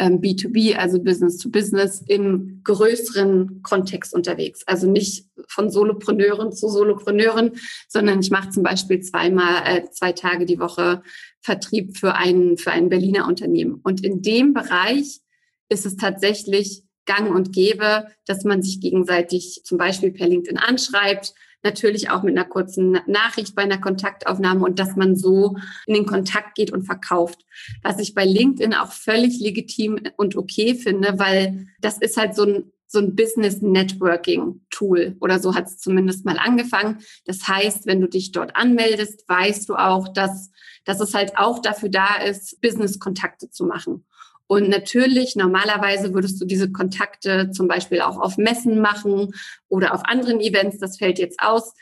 ähm, 0.00 0.20
B2B, 0.20 0.74
also 0.74 1.00
Business 1.00 1.38
to 1.38 1.50
Business, 1.50 2.02
im 2.08 2.60
größeren 2.64 3.62
Kontext 3.62 4.14
unterwegs. 4.14 4.62
Also 4.66 4.90
nicht 4.90 5.26
von 5.46 5.70
Solopreneuren 5.70 6.50
zu 6.50 6.68
Solopreneuren, 6.68 7.52
sondern 7.88 8.18
ich 8.18 8.30
mache 8.30 8.50
zum 8.50 8.64
Beispiel 8.64 9.00
zweimal, 9.00 9.62
äh, 9.64 9.90
zwei 9.90 10.10
Tage 10.12 10.46
die 10.46 10.58
Woche 10.58 11.02
Vertrieb 11.42 11.96
für 11.96 12.14
ein, 12.14 12.56
für 12.56 12.72
ein 12.72 12.88
Berliner 12.88 13.28
Unternehmen. 13.28 13.80
Und 13.84 14.04
in 14.04 14.20
dem 14.20 14.52
Bereich 14.52 15.20
ist 15.68 15.86
es 15.86 15.96
tatsächlich 15.96 16.82
gang 17.06 17.34
und 17.34 17.52
gäbe, 17.52 18.06
dass 18.26 18.44
man 18.44 18.62
sich 18.62 18.80
gegenseitig 18.80 19.62
zum 19.64 19.78
Beispiel 19.78 20.12
per 20.12 20.28
LinkedIn 20.28 20.58
anschreibt, 20.58 21.34
natürlich 21.62 22.10
auch 22.10 22.22
mit 22.22 22.36
einer 22.36 22.48
kurzen 22.48 23.00
Nachricht 23.06 23.54
bei 23.54 23.62
einer 23.62 23.80
Kontaktaufnahme 23.80 24.64
und 24.64 24.78
dass 24.78 24.94
man 24.94 25.16
so 25.16 25.56
in 25.86 25.94
den 25.94 26.06
Kontakt 26.06 26.54
geht 26.54 26.72
und 26.72 26.84
verkauft. 26.84 27.44
Was 27.82 27.98
ich 27.98 28.14
bei 28.14 28.24
LinkedIn 28.24 28.74
auch 28.74 28.92
völlig 28.92 29.40
legitim 29.40 29.98
und 30.16 30.36
okay 30.36 30.74
finde, 30.74 31.18
weil 31.18 31.66
das 31.80 31.98
ist 31.98 32.16
halt 32.16 32.34
so 32.34 32.44
ein 32.44 32.72
so 32.90 32.98
ein 32.98 33.14
Business 33.14 33.60
Networking 33.60 34.62
Tool 34.70 35.14
oder 35.20 35.38
so 35.38 35.54
hat 35.54 35.66
es 35.66 35.78
zumindest 35.78 36.24
mal 36.24 36.38
angefangen. 36.38 37.00
Das 37.26 37.46
heißt, 37.46 37.86
wenn 37.86 38.00
du 38.00 38.08
dich 38.08 38.32
dort 38.32 38.56
anmeldest, 38.56 39.28
weißt 39.28 39.68
du 39.68 39.74
auch, 39.74 40.08
dass, 40.08 40.50
dass 40.84 40.98
es 41.00 41.12
halt 41.12 41.36
auch 41.36 41.58
dafür 41.58 41.90
da 41.90 42.16
ist, 42.16 42.60
Business 42.62 42.98
Kontakte 42.98 43.50
zu 43.50 43.66
machen. 43.66 44.06
Und 44.48 44.70
natürlich, 44.70 45.36
normalerweise 45.36 46.14
würdest 46.14 46.40
du 46.40 46.46
diese 46.46 46.72
Kontakte 46.72 47.50
zum 47.50 47.68
Beispiel 47.68 48.00
auch 48.00 48.18
auf 48.18 48.38
Messen 48.38 48.80
machen 48.80 49.34
oder 49.68 49.94
auf 49.94 50.04
anderen 50.04 50.40
Events. 50.40 50.78
Das 50.78 50.96
fällt 50.96 51.18
jetzt 51.18 51.40
aus. 51.40 51.74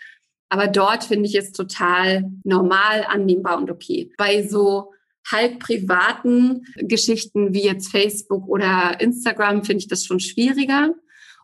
Aber 0.49 0.67
dort 0.67 1.05
finde 1.05 1.29
ich 1.29 1.37
es 1.37 1.53
total 1.53 2.25
normal, 2.45 3.07
annehmbar 3.09 3.57
und 3.57 3.71
okay. 3.71 4.13
Bei 4.19 4.47
so 4.47 4.93
halb 5.31 5.61
privaten 5.61 6.67
Geschichten 6.77 7.55
wie 7.55 7.65
jetzt 7.65 7.91
Facebook 7.91 8.47
oder 8.49 9.01
Instagram 9.01 9.65
finde 9.65 9.83
ich 9.83 9.89
das 9.89 10.05
schon 10.05 10.21
schwieriger. 10.21 10.91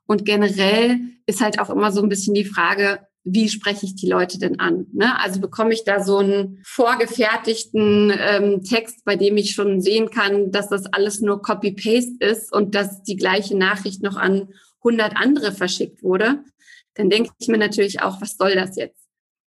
Und 0.07 0.25
generell 0.25 0.99
ist 1.27 1.41
halt 1.41 1.61
auch 1.61 1.71
immer 1.71 1.93
so 1.93 2.03
ein 2.03 2.09
bisschen 2.09 2.35
die 2.35 2.45
Frage, 2.45 3.07
wie 3.25 3.49
spreche 3.49 3.87
ich 3.87 3.95
die 3.95 4.09
Leute 4.09 4.39
denn 4.39 4.59
an? 4.59 4.87
Ne? 4.93 5.19
Also 5.21 5.41
bekomme 5.41 5.73
ich 5.73 5.85
da 5.85 6.03
so 6.03 6.19
einen 6.19 6.61
vorgefertigten 6.65 8.13
ähm, 8.17 8.63
Text, 8.63 9.05
bei 9.05 9.17
dem 9.17 9.37
ich 9.37 9.53
schon 9.53 9.81
sehen 9.81 10.11
kann, 10.11 10.51
dass 10.51 10.69
das 10.69 10.87
alles 10.87 11.21
nur 11.21 11.41
Copy-Paste 11.41 12.17
ist 12.25 12.53
und 12.53 12.75
dass 12.75 13.03
die 13.03 13.17
gleiche 13.17 13.57
Nachricht 13.57 14.03
noch 14.03 14.17
an 14.17 14.49
100 14.79 15.17
andere 15.17 15.53
verschickt 15.53 16.03
wurde, 16.03 16.45
dann 16.95 17.11
denke 17.11 17.31
ich 17.39 17.49
mir 17.49 17.59
natürlich 17.59 18.03
auch, 18.03 18.21
was 18.21 18.37
soll 18.37 18.55
das 18.55 18.77
jetzt? 18.77 18.99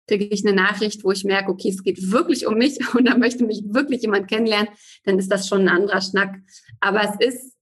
Kriege 0.07 0.25
ich 0.25 0.45
eine 0.45 0.55
Nachricht, 0.55 1.03
wo 1.03 1.11
ich 1.11 1.25
merke, 1.25 1.51
okay, 1.51 1.69
es 1.69 1.83
geht 1.83 2.11
wirklich 2.11 2.47
um 2.47 2.55
mich 2.55 2.79
und 2.95 3.05
da 3.05 3.17
möchte 3.17 3.45
mich 3.45 3.63
wirklich 3.65 4.01
jemand 4.01 4.29
kennenlernen, 4.29 4.69
dann 5.03 5.19
ist 5.19 5.29
das 5.29 5.47
schon 5.47 5.63
ein 5.63 5.69
anderer 5.69 6.01
Schnack. 6.01 6.35
Aber 6.79 7.01
es 7.01 7.35
ist 7.35 7.56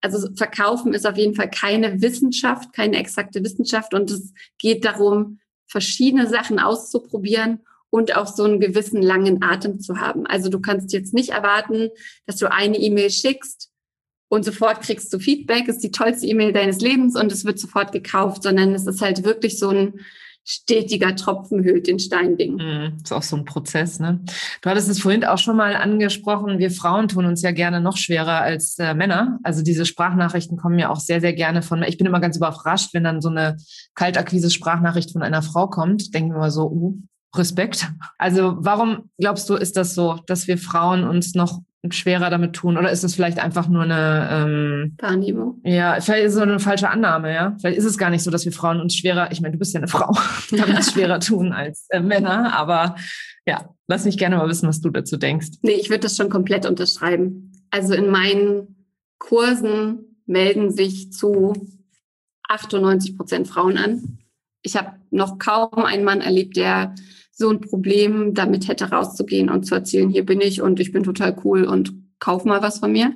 also 0.00 0.28
Verkaufen 0.34 0.94
ist 0.94 1.06
auf 1.06 1.16
jeden 1.16 1.34
Fall 1.34 1.50
keine 1.50 2.00
Wissenschaft, 2.00 2.72
keine 2.72 2.98
exakte 2.98 3.42
Wissenschaft 3.44 3.94
und 3.94 4.10
es 4.10 4.32
geht 4.58 4.84
darum, 4.84 5.38
verschiedene 5.66 6.28
Sachen 6.28 6.58
auszuprobieren 6.58 7.60
und 7.90 8.16
auch 8.16 8.26
so 8.26 8.44
einen 8.44 8.60
gewissen 8.60 9.02
langen 9.02 9.42
Atem 9.42 9.80
zu 9.80 9.98
haben. 9.98 10.26
Also 10.26 10.48
du 10.48 10.60
kannst 10.60 10.92
jetzt 10.92 11.14
nicht 11.14 11.30
erwarten, 11.30 11.90
dass 12.26 12.36
du 12.36 12.50
eine 12.50 12.78
E-Mail 12.78 13.10
schickst 13.10 13.70
und 14.28 14.44
sofort 14.44 14.80
kriegst 14.82 15.12
du 15.12 15.18
Feedback, 15.18 15.68
ist 15.68 15.82
die 15.82 15.90
tollste 15.90 16.26
E-Mail 16.26 16.52
deines 16.52 16.80
Lebens 16.80 17.16
und 17.16 17.32
es 17.32 17.44
wird 17.44 17.58
sofort 17.58 17.92
gekauft, 17.92 18.44
sondern 18.44 18.74
es 18.74 18.86
ist 18.86 19.00
halt 19.00 19.24
wirklich 19.24 19.58
so 19.58 19.70
ein 19.70 20.00
stetiger 20.44 21.14
Tropfen 21.14 21.62
hüllt 21.62 21.86
den 21.86 21.98
Stein 21.98 22.36
Ding. 22.36 22.56
Mm, 22.56 22.96
ist 23.02 23.12
auch 23.12 23.22
so 23.22 23.36
ein 23.36 23.44
Prozess, 23.44 24.00
ne? 24.00 24.20
Du 24.62 24.70
hattest 24.70 24.88
es 24.88 25.00
vorhin 25.00 25.24
auch 25.24 25.38
schon 25.38 25.56
mal 25.56 25.76
angesprochen, 25.76 26.58
wir 26.58 26.70
Frauen 26.70 27.08
tun 27.08 27.26
uns 27.26 27.42
ja 27.42 27.52
gerne 27.52 27.80
noch 27.80 27.96
schwerer 27.96 28.40
als 28.40 28.78
äh, 28.78 28.94
Männer. 28.94 29.38
Also 29.42 29.62
diese 29.62 29.86
Sprachnachrichten 29.86 30.56
kommen 30.56 30.78
ja 30.78 30.90
auch 30.90 31.00
sehr, 31.00 31.20
sehr 31.20 31.32
gerne 31.32 31.62
von, 31.62 31.82
ich 31.82 31.98
bin 31.98 32.06
immer 32.06 32.20
ganz 32.20 32.36
überrascht, 32.36 32.94
wenn 32.94 33.04
dann 33.04 33.20
so 33.20 33.28
eine 33.28 33.56
Kaltakquise-Sprachnachricht 33.94 35.12
von 35.12 35.22
einer 35.22 35.42
Frau 35.42 35.68
kommt, 35.68 36.14
denken 36.14 36.32
wir 36.32 36.38
mal 36.38 36.50
so, 36.50 36.70
uh, 36.70 36.96
Respekt. 37.36 37.88
Also 38.18 38.56
warum 38.58 39.10
glaubst 39.18 39.48
du, 39.48 39.54
ist 39.54 39.76
das 39.76 39.94
so, 39.94 40.18
dass 40.26 40.48
wir 40.48 40.58
Frauen 40.58 41.04
uns 41.04 41.34
noch 41.34 41.60
schwerer 41.88 42.30
damit 42.30 42.54
tun? 42.54 42.76
Oder 42.76 42.90
ist 42.90 43.04
es 43.04 43.14
vielleicht 43.14 43.38
einfach 43.38 43.68
nur 43.68 43.82
eine 43.82 44.28
ähm, 44.30 44.96
Wahrnehmung? 44.98 45.60
Ja, 45.64 45.98
vielleicht 46.00 46.24
ist 46.24 46.32
es 46.32 46.38
so 46.38 46.42
eine 46.42 46.60
falsche 46.60 46.90
Annahme, 46.90 47.32
ja. 47.32 47.56
Vielleicht 47.60 47.78
ist 47.78 47.86
es 47.86 47.98
gar 47.98 48.10
nicht 48.10 48.22
so, 48.22 48.30
dass 48.30 48.44
wir 48.44 48.52
Frauen 48.52 48.80
uns 48.80 48.94
schwerer, 48.94 49.32
ich 49.32 49.40
meine, 49.40 49.52
du 49.52 49.58
bist 49.58 49.72
ja 49.72 49.80
eine 49.80 49.88
Frau, 49.88 50.14
damit 50.50 50.84
schwerer 50.92 51.20
tun 51.20 51.52
als 51.52 51.86
äh, 51.90 52.00
Männer, 52.00 52.54
aber 52.54 52.96
ja, 53.46 53.74
lass 53.88 54.04
mich 54.04 54.18
gerne 54.18 54.36
mal 54.36 54.48
wissen, 54.48 54.68
was 54.68 54.80
du 54.80 54.90
dazu 54.90 55.16
denkst. 55.16 55.48
Nee, 55.62 55.72
ich 55.72 55.88
würde 55.88 56.00
das 56.00 56.16
schon 56.16 56.28
komplett 56.28 56.66
unterschreiben. 56.66 57.52
Also 57.70 57.94
in 57.94 58.10
meinen 58.10 58.86
Kursen 59.18 60.22
melden 60.26 60.70
sich 60.70 61.12
zu 61.12 61.54
98 62.48 63.16
Prozent 63.16 63.48
Frauen 63.48 63.78
an. 63.78 64.18
Ich 64.62 64.76
habe 64.76 64.92
noch 65.10 65.38
kaum 65.38 65.84
einen 65.84 66.04
Mann 66.04 66.20
erlebt, 66.20 66.56
der 66.56 66.94
so 67.40 67.50
ein 67.50 67.60
Problem 67.60 68.34
damit 68.34 68.68
hätte 68.68 68.90
rauszugehen 68.90 69.48
und 69.48 69.64
zu 69.64 69.74
erzählen, 69.74 70.10
hier 70.10 70.24
bin 70.24 70.40
ich 70.40 70.60
und 70.62 70.78
ich 70.78 70.92
bin 70.92 71.02
total 71.02 71.36
cool 71.42 71.64
und 71.64 71.94
kauf 72.20 72.44
mal 72.44 72.62
was 72.62 72.78
von 72.78 72.92
mir. 72.92 73.14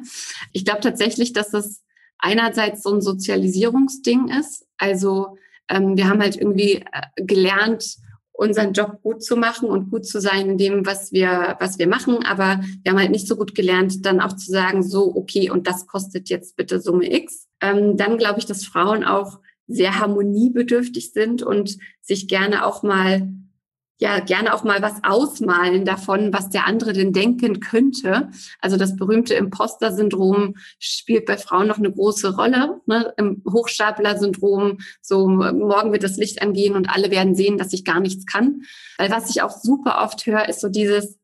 Ich 0.52 0.64
glaube 0.64 0.80
tatsächlich, 0.80 1.32
dass 1.34 1.50
das 1.50 1.82
einerseits 2.18 2.82
so 2.82 2.94
ein 2.94 3.02
Sozialisierungsding 3.02 4.28
ist. 4.28 4.66
Also 4.78 5.37
ähm, 5.68 5.96
wir 5.96 6.08
haben 6.08 6.20
halt 6.20 6.37
irgendwie 6.37 6.76
äh, 6.76 7.22
gelernt, 7.22 7.98
unseren 8.32 8.72
Job 8.72 9.00
gut 9.02 9.22
zu 9.22 9.37
machen 9.37 9.68
und 9.68 9.90
gut 9.90 10.06
zu 10.06 10.20
sein 10.20 10.50
in 10.50 10.58
dem, 10.58 10.87
was 10.87 11.12
wir, 11.12 11.56
was 11.60 11.78
wir 11.78 11.87
machen. 11.87 12.24
Aber 12.24 12.60
wir 12.82 12.92
haben 12.92 12.98
halt 12.98 13.12
nicht 13.12 13.28
so 13.28 13.37
gut 13.37 13.54
gelernt, 13.54 14.04
dann 14.06 14.20
auch 14.20 14.32
zu 14.32 14.50
sagen, 14.50 14.82
so, 14.82 15.14
okay, 15.14 15.50
und 15.50 15.68
das 15.68 15.87
kostet 15.87 16.30
jetzt 16.30 16.56
bitte 16.56 16.80
Summe 16.80 17.14
X. 17.14 17.46
Ähm, 17.60 17.98
dann 17.98 18.16
glaube 18.16 18.38
ich, 18.40 18.46
dass 18.46 18.64
Frauen 18.64 19.04
auch 19.04 19.38
sehr 19.66 20.00
harmoniebedürftig 20.00 21.12
sind 21.12 21.42
und 21.42 21.76
sich 22.00 22.26
gerne 22.26 22.66
auch 22.66 22.82
mal 22.82 23.28
ja 23.98 24.18
gerne 24.18 24.52
auch 24.52 24.64
mal 24.64 24.83
was 24.83 25.02
ausmalen 25.04 25.85
davon, 25.85 26.33
was 26.33 26.50
der 26.50 26.66
andere 26.66 26.92
denn 26.92 27.12
denken 27.12 27.61
könnte. 27.61 28.30
Also 28.61 28.76
das 28.76 28.96
berühmte 28.96 29.35
Imposter-Syndrom 29.35 30.54
spielt 30.78 31.26
bei 31.26 31.37
Frauen 31.37 31.68
noch 31.68 31.78
eine 31.78 31.92
große 31.92 32.37
Rolle. 32.37 32.80
Ne? 32.87 33.14
Im 33.16 33.42
Hochstapler-Syndrom, 33.48 34.78
so 35.00 35.28
morgen 35.28 35.92
wird 35.92 36.02
das 36.02 36.16
Licht 36.16 36.42
angehen 36.42 36.74
und 36.74 36.90
alle 36.90 37.11
werden 37.11 37.35
sehen, 37.35 37.57
dass 37.57 37.72
ich 37.72 37.85
gar 37.85 38.00
nichts 38.00 38.26
kann. 38.26 38.62
Weil 38.98 39.11
was 39.11 39.30
ich 39.30 39.42
auch 39.42 39.57
super 39.57 40.02
oft 40.02 40.26
höre, 40.26 40.48
ist 40.48 40.61
so 40.61 40.68
dieses, 40.68 41.16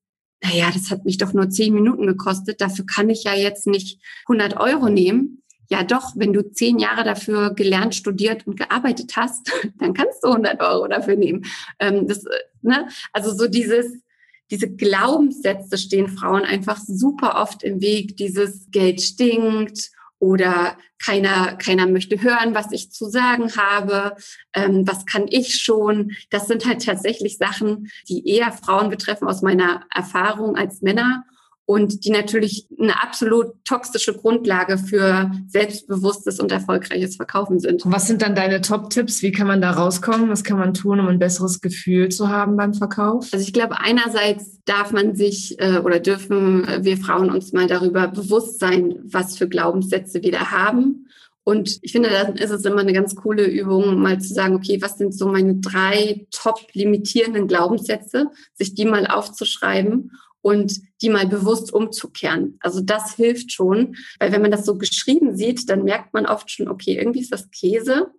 naja, 0.43 0.71
das 0.73 0.91
hat 0.91 1.05
mich 1.05 1.19
doch 1.19 1.33
nur 1.33 1.51
zehn 1.51 1.75
Minuten 1.75 2.07
gekostet, 2.07 2.61
dafür 2.61 2.87
kann 2.87 3.11
ich 3.11 3.25
ja 3.25 3.35
jetzt 3.35 3.67
nicht 3.67 4.01
100 4.29 4.59
Euro 4.59 4.89
nehmen 4.89 5.40
ja 5.71 5.85
doch, 5.85 6.13
wenn 6.17 6.33
du 6.33 6.43
zehn 6.51 6.79
Jahre 6.79 7.05
dafür 7.05 7.55
gelernt, 7.55 7.95
studiert 7.95 8.47
und 8.47 8.59
gearbeitet 8.59 9.13
hast, 9.17 9.53
dann 9.79 9.95
kannst 9.95 10.23
du 10.23 10.29
100 10.29 10.61
Euro 10.61 10.89
dafür 10.89 11.17
nehmen. 11.17 11.45
Ähm, 11.79 12.07
das, 12.07 12.25
äh, 12.25 12.31
ne? 12.63 12.89
Also 13.13 13.33
so 13.33 13.47
dieses, 13.47 14.03
diese 14.51 14.69
Glaubenssätze 14.69 15.79
stehen 15.79 16.09
Frauen 16.09 16.43
einfach 16.43 16.79
super 16.79 17.41
oft 17.41 17.63
im 17.63 17.81
Weg. 17.81 18.17
Dieses 18.17 18.67
Geld 18.71 19.01
stinkt 19.01 19.91
oder 20.19 20.77
keiner, 21.03 21.57
keiner 21.57 21.87
möchte 21.87 22.21
hören, 22.21 22.55
was 22.55 22.73
ich 22.73 22.91
zu 22.91 23.09
sagen 23.09 23.57
habe, 23.57 24.17
ähm, 24.53 24.87
was 24.87 25.07
kann 25.07 25.27
ich 25.29 25.55
schon. 25.63 26.13
Das 26.31 26.49
sind 26.49 26.67
halt 26.67 26.85
tatsächlich 26.85 27.39
Sachen, 27.39 27.91
die 28.09 28.29
eher 28.29 28.53
Frauen 28.53 28.91
betreffen 28.91 29.29
aus 29.29 29.41
meiner 29.41 29.87
Erfahrung 29.95 30.57
als 30.57 30.83
Männer 30.83 31.25
und 31.71 32.05
die 32.05 32.11
natürlich 32.11 32.67
eine 32.81 33.01
absolut 33.01 33.65
toxische 33.65 34.13
Grundlage 34.13 34.77
für 34.77 35.31
selbstbewusstes 35.47 36.41
und 36.41 36.51
erfolgreiches 36.51 37.15
Verkaufen 37.15 37.61
sind. 37.61 37.83
Was 37.85 38.09
sind 38.09 38.23
dann 38.23 38.35
deine 38.35 38.61
Top-Tipps? 38.61 39.23
Wie 39.23 39.31
kann 39.31 39.47
man 39.47 39.61
da 39.61 39.71
rauskommen? 39.71 40.31
Was 40.31 40.43
kann 40.43 40.59
man 40.59 40.75
tun, 40.75 40.99
um 40.99 41.07
ein 41.07 41.21
besseres 41.21 41.61
Gefühl 41.61 42.09
zu 42.09 42.29
haben 42.29 42.57
beim 42.57 42.75
Verkauf? 42.75 43.29
Also 43.33 43.45
ich 43.45 43.53
glaube, 43.53 43.79
einerseits 43.79 44.59
darf 44.65 44.91
man 44.91 45.15
sich 45.15 45.61
äh, 45.61 45.79
oder 45.79 46.01
dürfen 46.01 46.67
wir 46.81 46.97
Frauen 46.97 47.31
uns 47.31 47.53
mal 47.53 47.69
darüber 47.69 48.09
bewusst 48.09 48.59
sein, 48.59 48.97
was 49.05 49.39
für 49.39 49.49
Glaubenssätze 49.49 50.25
wir 50.25 50.33
da 50.33 50.51
haben. 50.51 51.07
Und 51.45 51.79
ich 51.83 51.93
finde, 51.93 52.11
dann 52.11 52.35
ist 52.35 52.51
es 52.51 52.65
immer 52.65 52.81
eine 52.81 52.93
ganz 52.93 53.15
coole 53.15 53.47
Übung, 53.47 54.01
mal 54.01 54.21
zu 54.21 54.35
sagen, 54.35 54.57
okay, 54.57 54.83
was 54.83 54.99
sind 54.99 55.15
so 55.15 55.29
meine 55.29 55.55
drei 55.55 56.27
top 56.33 56.59
limitierenden 56.73 57.47
Glaubenssätze, 57.47 58.27
sich 58.55 58.75
die 58.75 58.87
mal 58.87 59.07
aufzuschreiben 59.07 60.11
und 60.43 60.81
die 61.03 61.11
mal 61.11 61.27
bewusst 61.27 61.73
umzukehren. 61.73 62.59
Also 62.61 62.81
das 62.81 63.15
hilft 63.15 63.53
schon, 63.53 63.97
weil 64.19 64.33
wenn 64.33 64.43
man 64.43 64.51
das 64.51 64.65
so 64.65 64.77
geschrieben 64.77 65.37
sieht, 65.37 65.69
dann 65.69 65.85
merkt 65.85 66.15
man 66.15 66.27
oft 66.27 66.51
schon, 66.51 66.69
okay, 66.69 66.97
irgendwie 66.97 67.21
ist 67.21 67.33
das 67.33 67.51
Käse. 67.51 68.11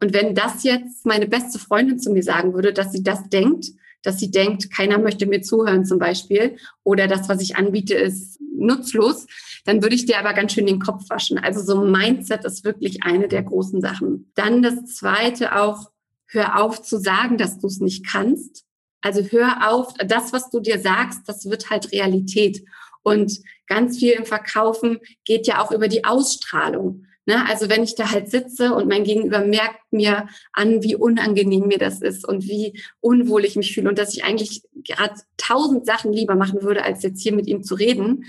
Und 0.00 0.12
wenn 0.12 0.34
das 0.34 0.62
jetzt 0.62 1.06
meine 1.06 1.26
beste 1.26 1.58
Freundin 1.58 1.98
zu 1.98 2.10
mir 2.10 2.22
sagen 2.22 2.54
würde, 2.54 2.72
dass 2.72 2.92
sie 2.92 3.02
das 3.02 3.28
denkt, 3.28 3.66
dass 4.02 4.18
sie 4.18 4.30
denkt, 4.30 4.70
keiner 4.70 4.98
möchte 4.98 5.26
mir 5.26 5.42
zuhören 5.42 5.84
zum 5.84 5.98
Beispiel, 5.98 6.56
oder 6.84 7.08
das, 7.08 7.28
was 7.28 7.40
ich 7.40 7.56
anbiete, 7.56 7.94
ist 7.94 8.38
nutzlos, 8.56 9.26
dann 9.64 9.82
würde 9.82 9.96
ich 9.96 10.06
dir 10.06 10.18
aber 10.18 10.32
ganz 10.32 10.52
schön 10.52 10.66
den 10.66 10.80
Kopf 10.80 11.10
waschen. 11.10 11.38
Also 11.38 11.60
so 11.60 11.84
Mindset 11.84 12.44
ist 12.44 12.64
wirklich 12.64 13.02
eine 13.02 13.28
der 13.28 13.42
großen 13.42 13.80
Sachen. 13.80 14.30
Dann 14.34 14.62
das 14.62 14.94
zweite 14.94 15.56
auch, 15.56 15.90
hör 16.28 16.62
auf 16.62 16.82
zu 16.82 16.98
sagen, 16.98 17.36
dass 17.36 17.58
du 17.58 17.66
es 17.66 17.80
nicht 17.80 18.06
kannst 18.06 18.64
also 19.00 19.22
hör 19.22 19.70
auf, 19.70 19.94
das, 20.06 20.32
was 20.32 20.50
du 20.50 20.60
dir 20.60 20.78
sagst, 20.78 21.20
das 21.26 21.48
wird 21.48 21.70
halt 21.70 21.92
Realität. 21.92 22.64
Und 23.02 23.40
ganz 23.66 23.98
viel 23.98 24.12
im 24.12 24.24
Verkaufen 24.24 24.98
geht 25.24 25.46
ja 25.46 25.62
auch 25.62 25.70
über 25.70 25.88
die 25.88 26.04
Ausstrahlung. 26.04 27.06
Ne? 27.26 27.44
Also 27.48 27.68
wenn 27.68 27.82
ich 27.82 27.94
da 27.94 28.10
halt 28.10 28.30
sitze 28.30 28.72
und 28.74 28.88
mein 28.88 29.04
Gegenüber 29.04 29.40
merkt 29.40 29.92
mir 29.92 30.28
an, 30.52 30.82
wie 30.82 30.96
unangenehm 30.96 31.66
mir 31.66 31.78
das 31.78 32.00
ist 32.00 32.26
und 32.26 32.44
wie 32.44 32.80
unwohl 33.00 33.44
ich 33.44 33.56
mich 33.56 33.74
fühle 33.74 33.88
und 33.88 33.98
dass 33.98 34.14
ich 34.14 34.24
eigentlich 34.24 34.62
gerade 34.84 35.14
tausend 35.36 35.86
Sachen 35.86 36.12
lieber 36.12 36.36
machen 36.36 36.62
würde, 36.62 36.84
als 36.84 37.02
jetzt 37.02 37.22
hier 37.22 37.34
mit 37.34 37.46
ihm 37.46 37.62
zu 37.62 37.74
reden, 37.74 38.24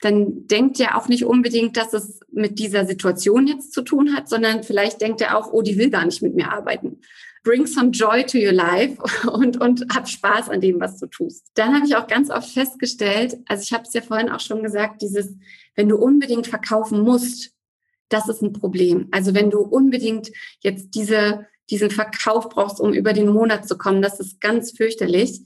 dann 0.00 0.46
denkt 0.46 0.80
er 0.80 0.96
auch 0.96 1.08
nicht 1.08 1.24
unbedingt, 1.24 1.76
dass 1.76 1.92
es 1.92 2.20
mit 2.30 2.58
dieser 2.58 2.86
Situation 2.86 3.46
jetzt 3.46 3.72
zu 3.72 3.82
tun 3.82 4.14
hat, 4.14 4.28
sondern 4.28 4.62
vielleicht 4.62 5.00
denkt 5.00 5.20
er 5.20 5.36
auch, 5.36 5.52
oh, 5.52 5.62
die 5.62 5.76
will 5.76 5.90
gar 5.90 6.04
nicht 6.04 6.22
mit 6.22 6.34
mir 6.34 6.52
arbeiten 6.52 7.00
bring 7.42 7.66
some 7.66 7.90
joy 7.90 8.22
to 8.24 8.38
your 8.38 8.52
life 8.52 8.96
und, 9.32 9.60
und 9.60 9.86
hab 9.94 10.08
Spaß 10.08 10.48
an 10.48 10.60
dem, 10.60 10.80
was 10.80 10.98
du 10.98 11.06
tust. 11.06 11.50
Dann 11.54 11.74
habe 11.74 11.86
ich 11.86 11.96
auch 11.96 12.06
ganz 12.06 12.30
oft 12.30 12.50
festgestellt, 12.50 13.36
also 13.46 13.62
ich 13.62 13.72
habe 13.72 13.84
es 13.84 13.92
ja 13.92 14.00
vorhin 14.00 14.28
auch 14.28 14.40
schon 14.40 14.62
gesagt, 14.62 15.02
dieses, 15.02 15.34
wenn 15.74 15.88
du 15.88 15.96
unbedingt 15.96 16.46
verkaufen 16.46 17.00
musst, 17.00 17.52
das 18.08 18.28
ist 18.28 18.42
ein 18.42 18.52
Problem. 18.52 19.08
Also 19.10 19.34
wenn 19.34 19.50
du 19.50 19.60
unbedingt 19.60 20.30
jetzt 20.60 20.94
diese, 20.94 21.46
diesen 21.70 21.90
Verkauf 21.90 22.48
brauchst, 22.48 22.80
um 22.80 22.92
über 22.92 23.12
den 23.12 23.28
Monat 23.28 23.68
zu 23.68 23.76
kommen, 23.76 24.02
das 24.02 24.18
ist 24.20 24.40
ganz 24.40 24.72
fürchterlich. 24.72 25.42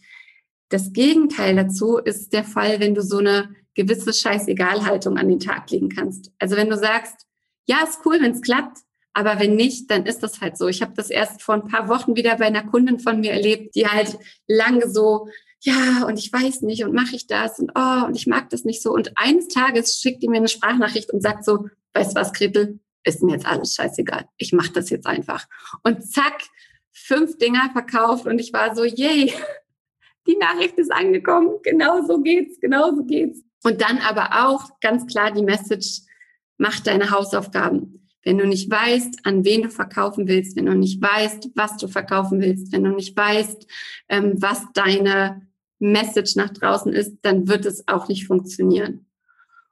Das 0.69 0.93
Gegenteil 0.93 1.57
dazu 1.57 1.99
ist 1.99 2.33
der 2.33 2.45
Fall, 2.45 2.81
wenn 2.81 2.95
du 2.95 3.03
so 3.03 3.19
eine 3.19 3.55
gewisse 3.75 4.13
Scheißegal-Haltung 4.13 5.17
an 5.17 5.29
den 5.29 5.41
Tag 5.41 5.71
legen 5.71 5.89
kannst. 5.89 6.31
Also 6.39 6.57
wenn 6.57 6.71
du 6.71 6.77
sagst, 6.77 7.27
ja, 7.67 7.83
ist 7.83 8.01
cool, 8.05 8.19
wenn 8.21 8.33
es 8.33 8.43
klappt, 8.43 8.79
aber 9.15 9.39
wenn 9.39 9.57
nicht, 9.57 9.91
dann 9.91 10.07
ist 10.07 10.23
das 10.23 10.41
halt 10.41 10.57
so. 10.57 10.69
Ich 10.69 10.81
habe 10.83 10.95
das 10.95 11.11
erst 11.11 11.43
vor 11.43 11.55
ein 11.55 11.69
paar 11.69 11.89
Wochen 11.89 12.17
wieder 12.17 12.37
bei 12.37 12.47
einer 12.47 12.67
Kundin 12.67 12.99
von 12.99 13.21
mir 13.21 13.33
erlebt, 13.33 13.75
die 13.75 13.87
halt 13.87 14.19
lange 14.47 14.89
so, 14.91 15.29
ja, 15.61 16.05
und 16.07 16.19
ich 16.19 16.33
weiß 16.33 16.63
nicht, 16.63 16.85
und 16.85 16.95
mache 16.95 17.15
ich 17.15 17.27
das 17.27 17.59
und 17.59 17.73
oh, 17.75 18.07
und 18.07 18.17
ich 18.17 18.27
mag 18.27 18.51
das 18.51 18.65
nicht 18.65 18.83
so. 18.83 18.93
Und 18.93 19.13
eines 19.17 19.49
Tages 19.49 19.97
schickt 20.01 20.23
die 20.23 20.29
mir 20.29 20.39
eine 20.39 20.49
Sprachnachricht 20.49 21.13
und 21.13 21.23
sagt 21.23 21.45
so, 21.45 21.69
weißt 21.95 22.15
was, 22.15 22.33
Gretel, 22.33 22.81
ist 23.05 23.23
mir 23.23 23.33
jetzt 23.33 23.47
alles 23.47 23.75
scheißegal. 23.75 24.27
Ich 24.39 24.53
mache 24.53 24.73
das 24.73 24.91
jetzt 24.91 25.07
einfach. 25.07 25.47
Und 25.83 26.11
zack, 26.11 26.43
fünf 26.93 27.39
Dinger 27.39 27.71
verkauft 27.73 28.27
und 28.27 28.39
ich 28.39 28.53
war 28.53 28.75
so, 28.75 28.85
yay, 28.85 29.33
die 30.27 30.37
Nachricht 30.37 30.79
ist 30.79 30.93
angekommen. 30.93 31.59
Genau 31.63 32.05
so 32.07 32.21
geht's, 32.21 32.61
genau 32.61 32.95
so 32.95 33.05
geht's. 33.05 33.43
Und 33.63 33.81
dann 33.81 33.99
aber 33.99 34.47
auch 34.47 34.81
ganz 34.81 35.07
klar 35.07 35.31
die 35.33 35.43
Message, 35.43 36.01
mach 36.59 36.81
deine 36.81 37.11
Hausaufgaben. 37.11 38.02
Wenn 38.25 38.39
du 38.39 38.47
nicht 38.47 38.71
weißt, 38.71 39.21
an 39.25 39.45
wen 39.45 39.63
du 39.63 39.71
verkaufen 39.71 40.29
willst, 40.29 40.57
wenn 40.57 40.67
du 40.67 40.75
nicht 40.75 41.03
weißt, 41.03 41.51
was 41.55 41.77
du 41.77 41.89
verkaufen 41.89 42.41
willst, 42.41 42.73
wenn 42.73 42.85
du 42.85 42.91
nicht 42.91 43.17
weißt, 43.17 43.67
ähm, 44.09 44.35
was 44.37 44.65
deine 44.75 45.43
Message 45.79 46.37
nach 46.37 46.51
draußen 46.51 46.93
ist, 46.93 47.19
dann 47.23 47.49
wird 47.49 47.67
es 47.67 47.89
auch 47.89 48.09
nicht 48.09 48.27
funktionieren. 48.27 49.07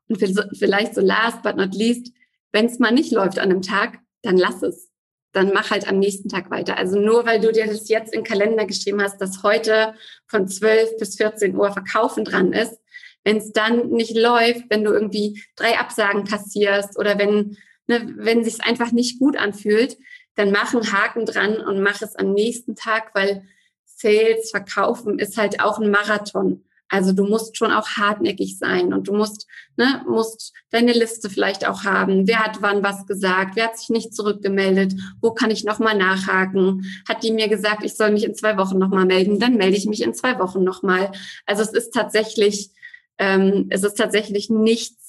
Und 0.09 0.19
vielleicht 0.19 0.95
so 0.95 1.01
last 1.01 1.43
but 1.43 1.57
not 1.57 1.75
least, 1.75 2.13
wenn 2.53 2.67
es 2.67 2.81
mal 2.81 2.91
nicht 2.91 3.13
läuft 3.13 3.39
an 3.39 3.51
einem 3.51 3.63
Tag, 3.63 4.01
dann 4.23 4.37
lass 4.37 4.63
es. 4.63 4.91
Dann 5.33 5.53
mach 5.55 5.71
halt 5.71 5.87
am 5.87 6.01
nächsten 6.01 6.29
Tag 6.29 6.51
weiter. 6.51 6.77
Also 6.77 6.99
nur 6.99 7.25
weil 7.25 7.41
du 7.41 7.53
dir 7.53 7.67
das 7.67 7.89
jetzt 7.89 8.13
den 8.13 8.25
Kalender 8.25 8.67
geschrieben 8.67 9.01
hast, 9.01 9.21
dass 9.21 9.45
heute 9.45 9.95
von 10.27 10.49
12 10.49 10.97
bis 10.99 11.15
14 11.17 11.55
Uhr 11.55 11.73
Verkaufen 11.73 12.25
dran 12.25 12.53
ist, 12.53 12.77
wenn 13.23 13.37
es 13.37 13.53
dann 13.53 13.91
nicht 13.91 14.17
läuft, 14.17 14.65
wenn 14.71 14.83
du 14.83 14.93
irgendwie 14.93 15.41
drei 15.55 15.79
Absagen 15.79 16.25
kassierst 16.25 16.99
oder 16.99 17.19
wenn, 17.19 17.57
ne, 17.91 18.15
wenn 18.17 18.45
sich 18.45 18.63
einfach 18.63 18.93
nicht 18.93 19.19
gut 19.19 19.37
anfühlt, 19.37 19.99
dann 20.37 20.53
mach 20.53 20.73
einen 20.73 20.93
Haken 20.93 21.27
dran 21.27 21.57
und 21.57 21.83
mach 21.83 22.01
es 22.01 22.17
am 22.17 22.33
nächsten 22.33 22.77
Tag, 22.77 23.11
weil 23.15 23.43
Sales, 23.85 24.51
Verkaufen 24.51 25.19
ist 25.19 25.37
halt 25.37 25.61
auch 25.61 25.79
ein 25.79 25.91
Marathon. 25.91 26.65
Also 26.89 27.13
du 27.13 27.25
musst 27.25 27.57
schon 27.57 27.73
auch 27.73 27.89
hartnäckig 27.91 28.59
sein 28.59 28.93
und 28.93 29.09
du 29.09 29.15
musst, 29.15 29.47
ne, 29.77 30.03
musst 30.09 30.53
deine 30.71 30.93
Liste 30.93 31.31
vielleicht 31.31 31.67
auch 31.67 31.85
haben. 31.85 32.27
Wer 32.27 32.41
hat 32.41 32.63
wann 32.63 32.83
was 32.83 33.07
gesagt? 33.07 33.55
Wer 33.55 33.67
hat 33.67 33.79
sich 33.79 33.91
nicht 33.91 34.15
zurückgemeldet? 34.15 34.95
Wo 35.21 35.33
kann 35.33 35.51
ich 35.51 35.63
nochmal 35.65 35.97
nachhaken? 35.97 36.85
Hat 37.09 37.23
die 37.23 37.33
mir 37.33 37.49
gesagt, 37.49 37.85
ich 37.85 37.97
soll 37.97 38.11
mich 38.11 38.25
in 38.25 38.35
zwei 38.35 38.57
Wochen 38.57 38.79
nochmal 38.79 39.05
melden? 39.05 39.39
Dann 39.39 39.57
melde 39.57 39.77
ich 39.77 39.87
mich 39.87 40.03
in 40.03 40.15
zwei 40.15 40.39
Wochen 40.39 40.65
nochmal. 40.65 41.13
Also 41.47 41.63
es 41.63 41.73
ist 41.73 41.93
tatsächlich, 41.93 42.71
ähm, 43.19 43.67
es 43.71 43.85
ist 43.85 43.95
tatsächlich 43.95 44.51
nichts 44.51 45.00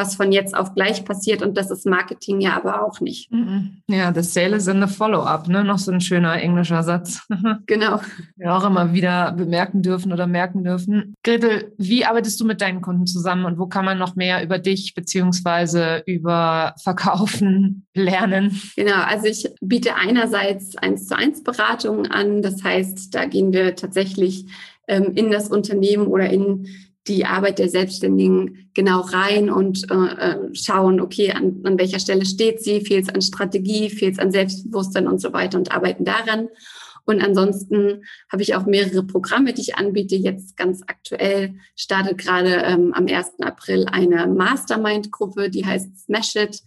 was 0.00 0.14
von 0.14 0.32
jetzt 0.32 0.56
auf 0.56 0.74
gleich 0.74 1.04
passiert 1.04 1.42
und 1.42 1.58
das 1.58 1.70
ist 1.70 1.84
Marketing 1.84 2.40
ja 2.40 2.56
aber 2.56 2.82
auch 2.86 3.00
nicht. 3.00 3.30
Mhm. 3.30 3.82
Ja, 3.86 4.12
the 4.14 4.22
sale 4.22 4.56
is 4.56 4.66
in 4.66 4.80
the 4.80 4.92
follow-up, 4.92 5.46
ne? 5.46 5.62
Noch 5.62 5.78
so 5.78 5.92
ein 5.92 6.00
schöner 6.00 6.40
englischer 6.40 6.82
Satz. 6.82 7.26
genau. 7.66 8.00
Ja, 8.36 8.56
auch 8.56 8.64
immer 8.64 8.94
wieder 8.94 9.32
bemerken 9.32 9.82
dürfen 9.82 10.10
oder 10.12 10.26
merken 10.26 10.64
dürfen. 10.64 11.14
Gretel, 11.22 11.74
wie 11.76 12.06
arbeitest 12.06 12.40
du 12.40 12.46
mit 12.46 12.62
deinen 12.62 12.80
Kunden 12.80 13.06
zusammen 13.06 13.44
und 13.44 13.58
wo 13.58 13.66
kann 13.66 13.84
man 13.84 13.98
noch 13.98 14.16
mehr 14.16 14.42
über 14.42 14.58
dich 14.58 14.94
beziehungsweise 14.94 16.02
über 16.06 16.74
Verkaufen 16.82 17.86
lernen? 17.94 18.58
Genau, 18.76 19.02
also 19.02 19.26
ich 19.26 19.50
biete 19.60 19.96
einerseits 19.96 20.78
eins 20.78 21.06
zu 21.06 21.16
eins 21.16 21.44
Beratungen 21.44 22.10
an. 22.10 22.40
Das 22.40 22.64
heißt, 22.64 23.14
da 23.14 23.26
gehen 23.26 23.52
wir 23.52 23.76
tatsächlich 23.76 24.46
ähm, 24.88 25.12
in 25.14 25.30
das 25.30 25.48
Unternehmen 25.48 26.06
oder 26.06 26.30
in 26.30 26.66
die 27.06 27.24
Arbeit 27.24 27.58
der 27.58 27.68
Selbstständigen 27.68 28.70
genau 28.74 29.00
rein 29.00 29.50
und 29.50 29.90
äh, 29.90 29.94
äh, 29.94 30.54
schauen, 30.54 31.00
okay, 31.00 31.32
an, 31.32 31.60
an 31.64 31.78
welcher 31.78 31.98
Stelle 31.98 32.26
steht 32.26 32.62
sie, 32.62 32.82
fehlt 32.82 33.04
es 33.04 33.14
an 33.14 33.22
Strategie, 33.22 33.90
fehlt 33.90 34.14
es 34.14 34.18
an 34.18 34.30
Selbstbewusstsein 34.30 35.08
und 35.08 35.20
so 35.20 35.32
weiter 35.32 35.58
und 35.58 35.72
arbeiten 35.72 36.04
daran. 36.04 36.48
Und 37.06 37.22
ansonsten 37.22 38.04
habe 38.30 38.42
ich 38.42 38.54
auch 38.54 38.66
mehrere 38.66 39.02
Programme, 39.02 39.52
die 39.52 39.62
ich 39.62 39.76
anbiete. 39.76 40.14
Jetzt 40.14 40.56
ganz 40.56 40.82
aktuell 40.86 41.54
startet 41.74 42.18
gerade 42.18 42.62
ähm, 42.64 42.92
am 42.94 43.06
1. 43.06 43.40
April 43.40 43.86
eine 43.86 44.26
Mastermind-Gruppe, 44.26 45.50
die 45.50 45.64
heißt 45.64 46.04
Smash 46.04 46.36
It 46.36 46.62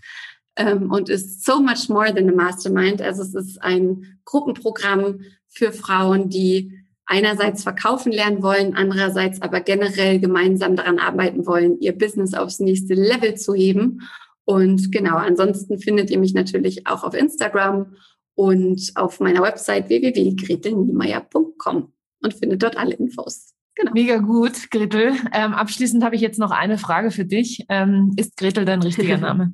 ähm, 0.55 0.91
und 0.91 1.09
ist 1.09 1.45
so 1.45 1.61
much 1.61 1.87
more 1.87 2.13
than 2.13 2.29
a 2.29 2.33
Mastermind. 2.33 3.01
Also 3.01 3.21
es 3.21 3.35
ist 3.35 3.61
ein 3.61 4.19
Gruppenprogramm 4.25 5.21
für 5.47 5.71
Frauen, 5.71 6.29
die 6.29 6.82
einerseits 7.13 7.61
verkaufen 7.61 8.11
lernen 8.11 8.41
wollen, 8.41 8.75
andererseits 8.75 9.39
aber 9.41 9.61
generell 9.61 10.19
gemeinsam 10.19 10.75
daran 10.75 10.97
arbeiten 10.97 11.45
wollen, 11.45 11.79
ihr 11.79 11.95
Business 11.95 12.33
aufs 12.33 12.59
nächste 12.59 12.95
Level 12.95 13.35
zu 13.35 13.53
heben. 13.53 14.01
Und 14.45 14.91
genau, 14.91 15.17
ansonsten 15.17 15.77
findet 15.77 16.09
ihr 16.09 16.17
mich 16.17 16.33
natürlich 16.33 16.87
auch 16.87 17.03
auf 17.03 17.13
Instagram 17.13 17.95
und 18.33 18.93
auf 18.95 19.19
meiner 19.19 19.43
Website 19.43 19.89
www.gretelniemeyer.com 19.89 21.93
und 22.23 22.33
findet 22.33 22.63
dort 22.63 22.77
alle 22.77 22.95
Infos. 22.95 23.53
Genau. 23.75 23.91
Mega 23.93 24.17
gut, 24.17 24.71
Gretel. 24.71 25.13
Ähm, 25.33 25.53
abschließend 25.53 26.03
habe 26.03 26.15
ich 26.15 26.21
jetzt 26.21 26.39
noch 26.39 26.51
eine 26.51 26.79
Frage 26.79 27.11
für 27.11 27.25
dich. 27.25 27.63
Ähm, 27.69 28.13
ist 28.17 28.37
Gretel 28.37 28.65
dein 28.65 28.81
richtiger 28.81 29.17
Name? 29.19 29.53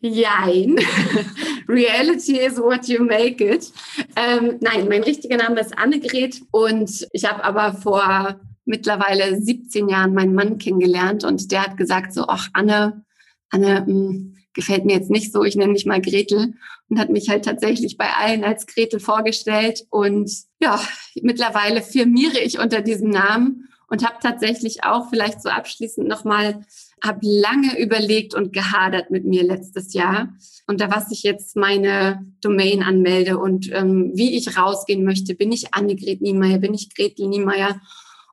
Jein. 0.00 0.78
Reality 1.68 2.38
is 2.38 2.58
what 2.58 2.88
you 2.88 3.04
make 3.04 3.44
it. 3.44 3.70
Ähm, 4.16 4.56
nein, 4.60 4.88
mein 4.88 5.02
richtiger 5.02 5.36
Name 5.36 5.60
ist 5.60 5.76
Annegret 5.76 6.40
und 6.50 7.06
ich 7.12 7.24
habe 7.24 7.44
aber 7.44 7.74
vor 7.74 8.40
mittlerweile 8.64 9.40
17 9.40 9.88
Jahren 9.88 10.14
meinen 10.14 10.34
Mann 10.34 10.58
kennengelernt 10.58 11.24
und 11.24 11.52
der 11.52 11.64
hat 11.64 11.76
gesagt 11.76 12.14
so, 12.14 12.24
ach 12.28 12.48
Anne, 12.54 13.04
Anne, 13.50 13.80
mh, 13.80 13.86
hm, 13.86 14.36
gefällt 14.54 14.84
mir 14.84 14.94
jetzt 14.94 15.10
nicht 15.10 15.32
so, 15.32 15.44
ich 15.44 15.56
nenne 15.56 15.72
mich 15.72 15.86
mal 15.86 16.00
Gretel 16.00 16.54
und 16.88 16.98
hat 16.98 17.10
mich 17.10 17.28
halt 17.28 17.44
tatsächlich 17.44 17.96
bei 17.96 18.10
allen 18.12 18.42
als 18.42 18.66
Gretel 18.66 19.00
vorgestellt 19.00 19.86
und 19.90 20.30
ja, 20.60 20.80
mittlerweile 21.22 21.82
firmiere 21.82 22.38
ich 22.40 22.58
unter 22.58 22.80
diesem 22.80 23.10
Namen 23.10 23.68
und 23.88 24.04
habe 24.04 24.16
tatsächlich 24.22 24.82
auch 24.84 25.10
vielleicht 25.10 25.42
so 25.42 25.50
abschließend 25.50 26.08
nochmal 26.08 26.64
habe 27.02 27.20
lange 27.22 27.78
überlegt 27.78 28.34
und 28.34 28.52
gehadert 28.52 29.10
mit 29.10 29.24
mir 29.24 29.42
letztes 29.42 29.94
Jahr. 29.94 30.34
Unter 30.66 30.90
was 30.90 31.10
ich 31.10 31.22
jetzt 31.22 31.56
meine 31.56 32.24
Domain 32.40 32.82
anmelde 32.82 33.38
und 33.38 33.72
ähm, 33.72 34.12
wie 34.14 34.36
ich 34.36 34.56
rausgehen 34.56 35.04
möchte. 35.04 35.34
Bin 35.34 35.52
ich 35.52 35.74
Annegret 35.74 36.20
Niemeyer? 36.20 36.58
Bin 36.58 36.74
ich 36.74 36.94
Gretel 36.94 37.28
Niemeyer? 37.28 37.80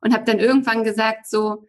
Und 0.02 0.14
habe 0.14 0.26
dann 0.26 0.40
irgendwann 0.40 0.84
gesagt 0.84 1.28
so, 1.28 1.66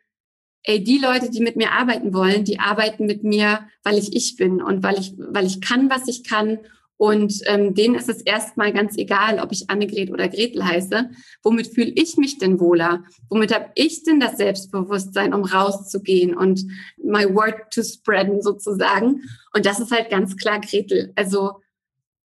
ey, 0.65 0.83
die 0.83 0.99
Leute, 0.99 1.31
die 1.31 1.41
mit 1.41 1.57
mir 1.57 1.73
arbeiten 1.73 2.13
wollen, 2.13 2.45
die 2.45 2.59
arbeiten 2.59 3.07
mit 3.07 3.25
mir, 3.25 3.61
weil 3.83 3.97
ich 3.97 4.15
ich 4.15 4.37
bin 4.37 4.61
und 4.61 4.83
weil 4.83 4.99
ich, 4.99 5.15
weil 5.17 5.47
ich 5.47 5.61
kann, 5.61 5.89
was 5.89 6.09
ich 6.09 6.25
kann 6.25 6.59
und 6.99 7.41
ähm, 7.47 7.75
denen 7.75 7.95
ist 7.95 8.09
es 8.09 8.23
erstmal 8.23 8.73
ganz 8.73 8.97
egal, 8.97 9.39
ob 9.39 9.53
ich 9.53 9.71
Annegret 9.71 10.11
oder 10.11 10.29
Gretel 10.29 10.65
heiße. 10.65 11.11
Womit 11.45 11.69
fühle 11.69 11.93
ich 11.95 12.17
mich 12.17 12.39
denn 12.39 12.59
wohler? 12.59 13.05
Womit 13.31 13.55
habe 13.55 13.71
ich 13.77 14.03
denn 14.03 14.19
das 14.19 14.37
Selbstbewusstsein, 14.37 15.33
um 15.33 15.45
rauszugehen 15.45 16.37
und 16.37 16.65
my 16.97 17.25
word 17.33 17.73
to 17.73 17.85
spreaden 17.85 18.43
sozusagen? 18.43 19.23
Und 19.55 19.65
das 19.65 19.79
ist 19.79 19.93
halt 19.93 20.11
ganz 20.11 20.37
klar 20.37 20.61
Gretel. 20.61 21.13
Also 21.15 21.61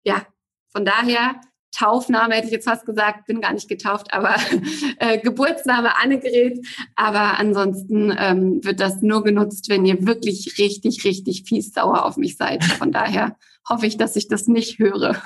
ja, 0.04 0.26
von 0.70 0.86
daher 0.86 1.42
Taufname 1.74 2.36
hätte 2.36 2.48
ich 2.48 2.54
jetzt 2.54 2.68
fast 2.68 2.86
gesagt, 2.86 3.28
bin 3.28 3.42
gar 3.42 3.54
nicht 3.54 3.68
getauft, 3.68 4.14
aber 4.14 4.36
äh, 5.00 5.20
Geburtsname 5.20 5.98
Annegret. 5.98 6.66
Aber 6.96 7.40
ansonsten 7.40 8.16
ähm, 8.18 8.64
wird 8.64 8.80
das 8.80 9.02
nur 9.02 9.22
genutzt, 9.24 9.68
wenn 9.68 9.86
ihr 9.86 10.08
wirklich 10.08 10.58
richtig, 10.58 11.04
richtig 11.04 11.44
fies 11.44 11.74
sauer 11.74 12.06
auf 12.06 12.16
mich 12.16 12.38
seid. 12.38 12.64
Von 12.64 12.94
daher 12.94 13.36
hoffe 13.70 13.86
ich, 13.86 13.98
dass 13.98 14.16
ich 14.16 14.28
das 14.28 14.48
nicht 14.48 14.80
höre. 14.80 15.16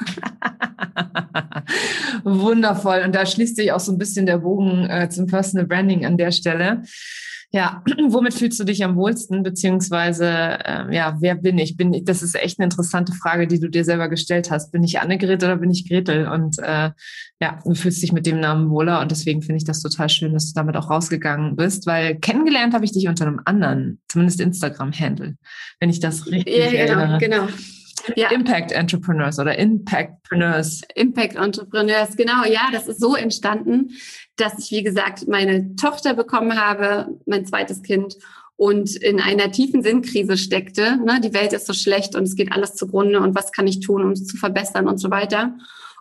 Wundervoll. 2.23 3.01
Und 3.05 3.15
da 3.15 3.25
schließt 3.25 3.55
sich 3.55 3.71
auch 3.71 3.79
so 3.79 3.91
ein 3.91 3.97
bisschen 3.97 4.25
der 4.25 4.39
Bogen 4.39 4.89
äh, 4.89 5.09
zum 5.09 5.27
Personal 5.27 5.67
Branding 5.67 6.05
an 6.05 6.17
der 6.17 6.31
Stelle. 6.31 6.83
Ja, 7.51 7.83
womit 8.09 8.33
fühlst 8.33 8.59
du 8.59 8.63
dich 8.63 8.83
am 8.83 8.95
wohlsten, 8.97 9.43
beziehungsweise 9.43 10.27
äh, 10.27 10.93
ja, 10.93 11.17
wer 11.21 11.35
bin 11.35 11.57
ich? 11.57 11.77
Bin 11.77 11.93
ich? 11.93 12.03
Das 12.03 12.21
ist 12.21 12.35
echt 12.35 12.59
eine 12.59 12.65
interessante 12.65 13.13
Frage, 13.13 13.47
die 13.47 13.59
du 13.59 13.69
dir 13.69 13.85
selber 13.85 14.09
gestellt 14.09 14.51
hast. 14.51 14.71
Bin 14.71 14.83
ich 14.83 14.99
Annegret 14.99 15.43
oder 15.43 15.55
bin 15.55 15.71
ich 15.71 15.87
Gretel? 15.87 16.27
Und 16.27 16.59
äh, 16.59 16.91
ja, 17.39 17.59
du 17.63 17.73
fühlst 17.73 18.01
dich 18.01 18.11
mit 18.11 18.25
dem 18.25 18.39
Namen 18.41 18.69
wohler 18.69 18.99
und 18.99 19.11
deswegen 19.11 19.41
finde 19.41 19.57
ich 19.57 19.63
das 19.63 19.81
total 19.81 20.09
schön, 20.09 20.33
dass 20.33 20.51
du 20.51 20.53
damit 20.53 20.75
auch 20.75 20.89
rausgegangen 20.89 21.55
bist, 21.55 21.87
weil 21.87 22.15
kennengelernt 22.19 22.73
habe 22.73 22.83
ich 22.83 22.91
dich 22.91 23.07
unter 23.07 23.25
einem 23.25 23.39
anderen, 23.45 24.01
zumindest 24.09 24.41
Instagram-Handle, 24.41 25.35
wenn 25.79 25.89
ich 25.89 25.99
das 25.99 26.27
richtig 26.27 26.57
ja, 26.57 26.85
genau, 26.85 26.99
erinnere. 26.99 27.17
Genau. 27.19 27.47
Ja. 28.15 28.29
Impact 28.31 28.71
Entrepreneurs 28.71 29.39
oder 29.39 29.57
Impactpreneurs. 29.57 30.81
Impact 30.95 31.35
Entrepreneurs, 31.35 32.15
genau. 32.15 32.43
Ja, 32.45 32.69
das 32.71 32.87
ist 32.87 32.99
so 32.99 33.15
entstanden, 33.15 33.91
dass 34.35 34.59
ich, 34.59 34.71
wie 34.71 34.83
gesagt, 34.83 35.27
meine 35.27 35.75
Tochter 35.75 36.13
bekommen 36.13 36.59
habe, 36.59 37.17
mein 37.25 37.45
zweites 37.45 37.81
Kind 37.81 38.17
und 38.57 38.95
in 38.95 39.19
einer 39.19 39.51
tiefen 39.51 39.81
Sinnkrise 39.81 40.37
steckte. 40.37 40.97
Ne? 40.97 41.19
Die 41.21 41.33
Welt 41.33 41.53
ist 41.53 41.67
so 41.67 41.73
schlecht 41.73 42.15
und 42.15 42.23
es 42.23 42.35
geht 42.35 42.51
alles 42.51 42.75
zugrunde 42.75 43.19
und 43.19 43.35
was 43.35 43.51
kann 43.51 43.67
ich 43.67 43.81
tun, 43.81 44.03
um 44.03 44.11
es 44.11 44.25
zu 44.25 44.37
verbessern 44.37 44.87
und 44.87 44.97
so 44.97 45.11
weiter. 45.11 45.57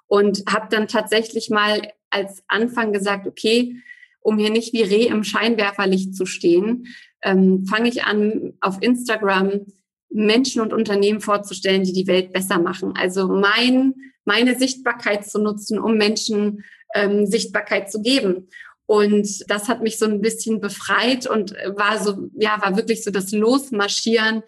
Und 0.06 0.44
habe 0.48 0.68
dann 0.70 0.86
tatsächlich 0.86 1.50
mal 1.50 1.82
als 2.10 2.44
Anfang 2.46 2.92
gesagt, 2.92 3.26
okay, 3.26 3.76
um 4.20 4.38
hier 4.38 4.50
nicht 4.50 4.72
wie 4.72 4.82
Reh 4.82 5.06
im 5.06 5.24
Scheinwerferlicht 5.24 6.14
zu 6.14 6.26
stehen, 6.26 6.86
ähm, 7.22 7.66
fange 7.66 7.88
ich 7.88 8.04
an, 8.04 8.54
auf 8.60 8.78
Instagram 8.80 9.66
Menschen 10.14 10.62
und 10.62 10.72
Unternehmen 10.72 11.20
vorzustellen, 11.20 11.82
die 11.82 11.92
die 11.92 12.06
Welt 12.06 12.32
besser 12.32 12.58
machen. 12.60 12.94
Also 12.96 13.28
mein, 13.28 13.94
meine 14.24 14.56
Sichtbarkeit 14.56 15.26
zu 15.26 15.40
nutzen, 15.40 15.78
um 15.78 15.96
Menschen 15.96 16.64
ähm, 16.94 17.26
Sichtbarkeit 17.26 17.90
zu 17.90 18.00
geben. 18.00 18.48
Und 18.86 19.50
das 19.50 19.68
hat 19.68 19.82
mich 19.82 19.98
so 19.98 20.04
ein 20.04 20.20
bisschen 20.20 20.60
befreit 20.60 21.26
und 21.26 21.52
war 21.74 21.98
so, 21.98 22.28
ja, 22.34 22.58
war 22.62 22.76
wirklich 22.76 23.02
so 23.02 23.10
das 23.10 23.32
Losmarschieren 23.32 24.42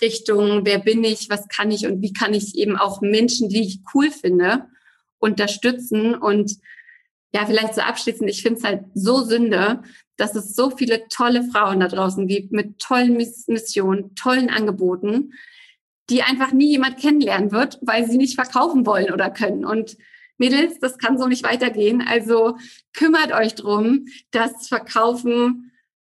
Richtung, 0.00 0.64
wer 0.64 0.78
bin 0.78 1.04
ich, 1.04 1.28
was 1.28 1.48
kann 1.48 1.70
ich 1.70 1.86
und 1.86 2.00
wie 2.00 2.12
kann 2.12 2.32
ich 2.32 2.56
eben 2.56 2.76
auch 2.76 3.00
Menschen, 3.00 3.48
die 3.48 3.62
ich 3.62 3.80
cool 3.92 4.10
finde, 4.10 4.66
unterstützen. 5.18 6.14
Und 6.14 6.52
ja, 7.32 7.46
vielleicht 7.46 7.74
so 7.74 7.80
abschließend, 7.80 8.28
ich 8.28 8.42
finde 8.42 8.58
es 8.58 8.64
halt 8.64 8.84
so 8.94 9.22
Sünde, 9.22 9.82
dass 10.16 10.34
es 10.34 10.54
so 10.54 10.70
viele 10.70 11.08
tolle 11.08 11.44
Frauen 11.44 11.80
da 11.80 11.88
draußen 11.88 12.26
gibt 12.26 12.52
mit 12.52 12.78
tollen 12.78 13.16
Missionen, 13.16 14.14
tollen 14.14 14.50
Angeboten, 14.50 15.32
die 16.10 16.22
einfach 16.22 16.52
nie 16.52 16.70
jemand 16.72 16.98
kennenlernen 16.98 17.52
wird, 17.52 17.78
weil 17.82 18.08
sie 18.08 18.18
nicht 18.18 18.34
verkaufen 18.34 18.84
wollen 18.84 19.12
oder 19.12 19.30
können. 19.30 19.64
Und 19.64 19.96
Mädels, 20.38 20.78
das 20.80 20.98
kann 20.98 21.18
so 21.18 21.26
nicht 21.26 21.44
weitergehen. 21.44 22.02
Also 22.06 22.56
kümmert 22.92 23.32
euch 23.32 23.54
drum, 23.54 24.06
dass 24.30 24.68
Verkaufen 24.68 25.69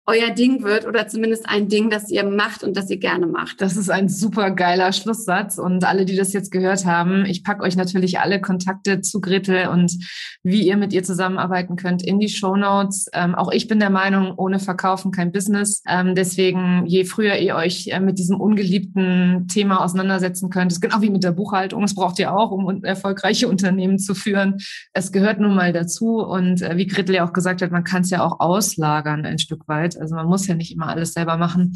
euer 0.10 0.32
Ding 0.32 0.64
wird 0.64 0.88
oder 0.88 1.08
zumindest 1.08 1.48
ein 1.48 1.68
Ding, 1.68 1.92
das 1.92 2.10
ihr 2.10 2.24
macht 2.24 2.64
und 2.64 2.76
das 2.76 2.90
ihr 2.90 2.98
gerne 2.98 3.28
macht. 3.28 3.62
Das 3.62 3.78
ist 3.78 3.92
ein 3.92 4.10
super 4.10 4.50
geiler 4.50 4.92
Schlusssatz 4.92 5.60
und 5.60 5.84
alle, 5.84 6.04
die 6.06 6.16
das 6.16 6.34
jetzt 6.34 6.52
gehört 6.52 6.86
haben, 6.86 7.26
ich 7.26 7.44
packe 7.44 7.62
euch 7.62 7.76
natürlich 7.76 8.20
alle 8.20 8.42
Kontakte 8.42 9.02
zu 9.02 9.22
Gretel 9.22 9.68
und 9.68 9.94
wie 10.42 10.64
ihr 10.64 10.78
mit 10.78 10.94
ihr 10.94 11.04
zusammenarbeiten 11.04 11.76
könnt 11.76 12.02
in 12.04 12.20
die 12.20 12.30
Show 12.30 12.56
Notes. 12.56 13.08
Ähm, 13.14 13.36
auch 13.36 13.52
ich 13.52 13.68
bin 13.68 13.80
der 13.80 13.92
Meinung, 13.92 14.34
ohne 14.36 14.60
Verkaufen 14.60 15.12
kein 15.12 15.32
Business. 15.32 15.84
Ähm, 15.88 16.16
deswegen, 16.16 16.86
je 16.88 17.06
früher 17.06 17.38
ihr 17.38 17.56
euch 17.56 17.88
äh, 17.90 18.00
mit 18.00 18.18
diesem 18.18 18.40
ungeliebten 18.42 19.48
Thema 19.48 19.84
auseinandersetzen 19.84 20.50
könnt, 20.50 20.72
ist 20.72 20.82
genau 20.82 21.02
wie 21.02 21.12
mit 21.12 21.24
der 21.24 21.34
Buchhaltung. 21.34 21.84
Es 21.84 21.94
braucht 21.94 22.18
ihr 22.18 22.34
auch, 22.34 22.50
um 22.50 22.84
erfolgreiche 22.84 23.48
Unternehmen 23.48 24.00
zu 24.00 24.16
führen. 24.16 24.58
Es 24.94 25.12
gehört 25.12 25.40
nun 25.40 25.54
mal 25.54 25.72
dazu 25.72 26.18
und 26.18 26.64
äh, 26.64 26.78
wie 26.78 26.88
Gretel 26.88 27.16
ja 27.16 27.28
auch 27.28 27.34
gesagt 27.34 27.62
hat, 27.62 27.72
man 27.72 27.84
kann 27.84 28.02
es 28.02 28.10
ja 28.10 28.24
auch 28.24 28.40
auslagern 28.40 29.26
ein 29.26 29.38
Stück 29.38 29.68
weit. 29.68 29.99
Also 30.00 30.16
man 30.16 30.28
muss 30.28 30.48
ja 30.48 30.56
nicht 30.56 30.72
immer 30.72 30.88
alles 30.88 31.14
selber 31.14 31.38
machen. 31.38 31.74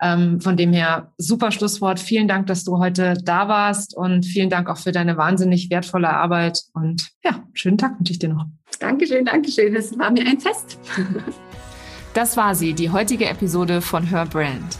Ähm, 0.00 0.40
von 0.40 0.56
dem 0.56 0.72
her, 0.72 1.12
super 1.18 1.50
Schlusswort. 1.50 2.00
Vielen 2.00 2.28
Dank, 2.28 2.46
dass 2.46 2.64
du 2.64 2.78
heute 2.78 3.14
da 3.22 3.48
warst 3.48 3.96
und 3.96 4.24
vielen 4.24 4.50
Dank 4.50 4.68
auch 4.68 4.78
für 4.78 4.92
deine 4.92 5.16
wahnsinnig 5.16 5.70
wertvolle 5.70 6.10
Arbeit. 6.10 6.60
Und 6.72 7.10
ja, 7.24 7.42
schönen 7.52 7.78
Tag 7.78 7.98
wünsche 7.98 8.12
ich 8.12 8.18
dir 8.18 8.28
noch. 8.28 8.46
Dankeschön, 8.80 9.24
Dankeschön. 9.24 9.74
Es 9.74 9.98
war 9.98 10.10
mir 10.10 10.26
ein 10.26 10.40
Fest. 10.40 10.78
Das 12.14 12.36
war 12.36 12.54
sie, 12.54 12.74
die 12.74 12.90
heutige 12.90 13.26
Episode 13.26 13.80
von 13.80 14.04
Her 14.04 14.24
Brand. 14.24 14.78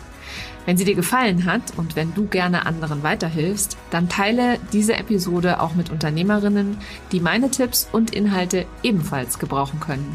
Wenn 0.67 0.77
sie 0.77 0.85
dir 0.85 0.95
gefallen 0.95 1.45
hat 1.45 1.77
und 1.77 1.97
wenn 1.97 2.15
du 2.15 2.27
gerne 2.27 2.65
anderen 2.65 3.03
weiterhilfst, 3.03 3.77
dann 3.91 4.09
teile 4.09 4.59
diese 4.73 4.95
Episode 4.95 5.61
auch 5.61 5.75
mit 5.75 5.91
Unternehmerinnen, 5.91 6.79
die 7.11 7.19
meine 7.19 7.51
Tipps 7.51 7.89
und 7.91 8.15
Inhalte 8.15 8.67
ebenfalls 8.85 9.41
gebrauchen 9.41 9.81
können. 9.81 10.15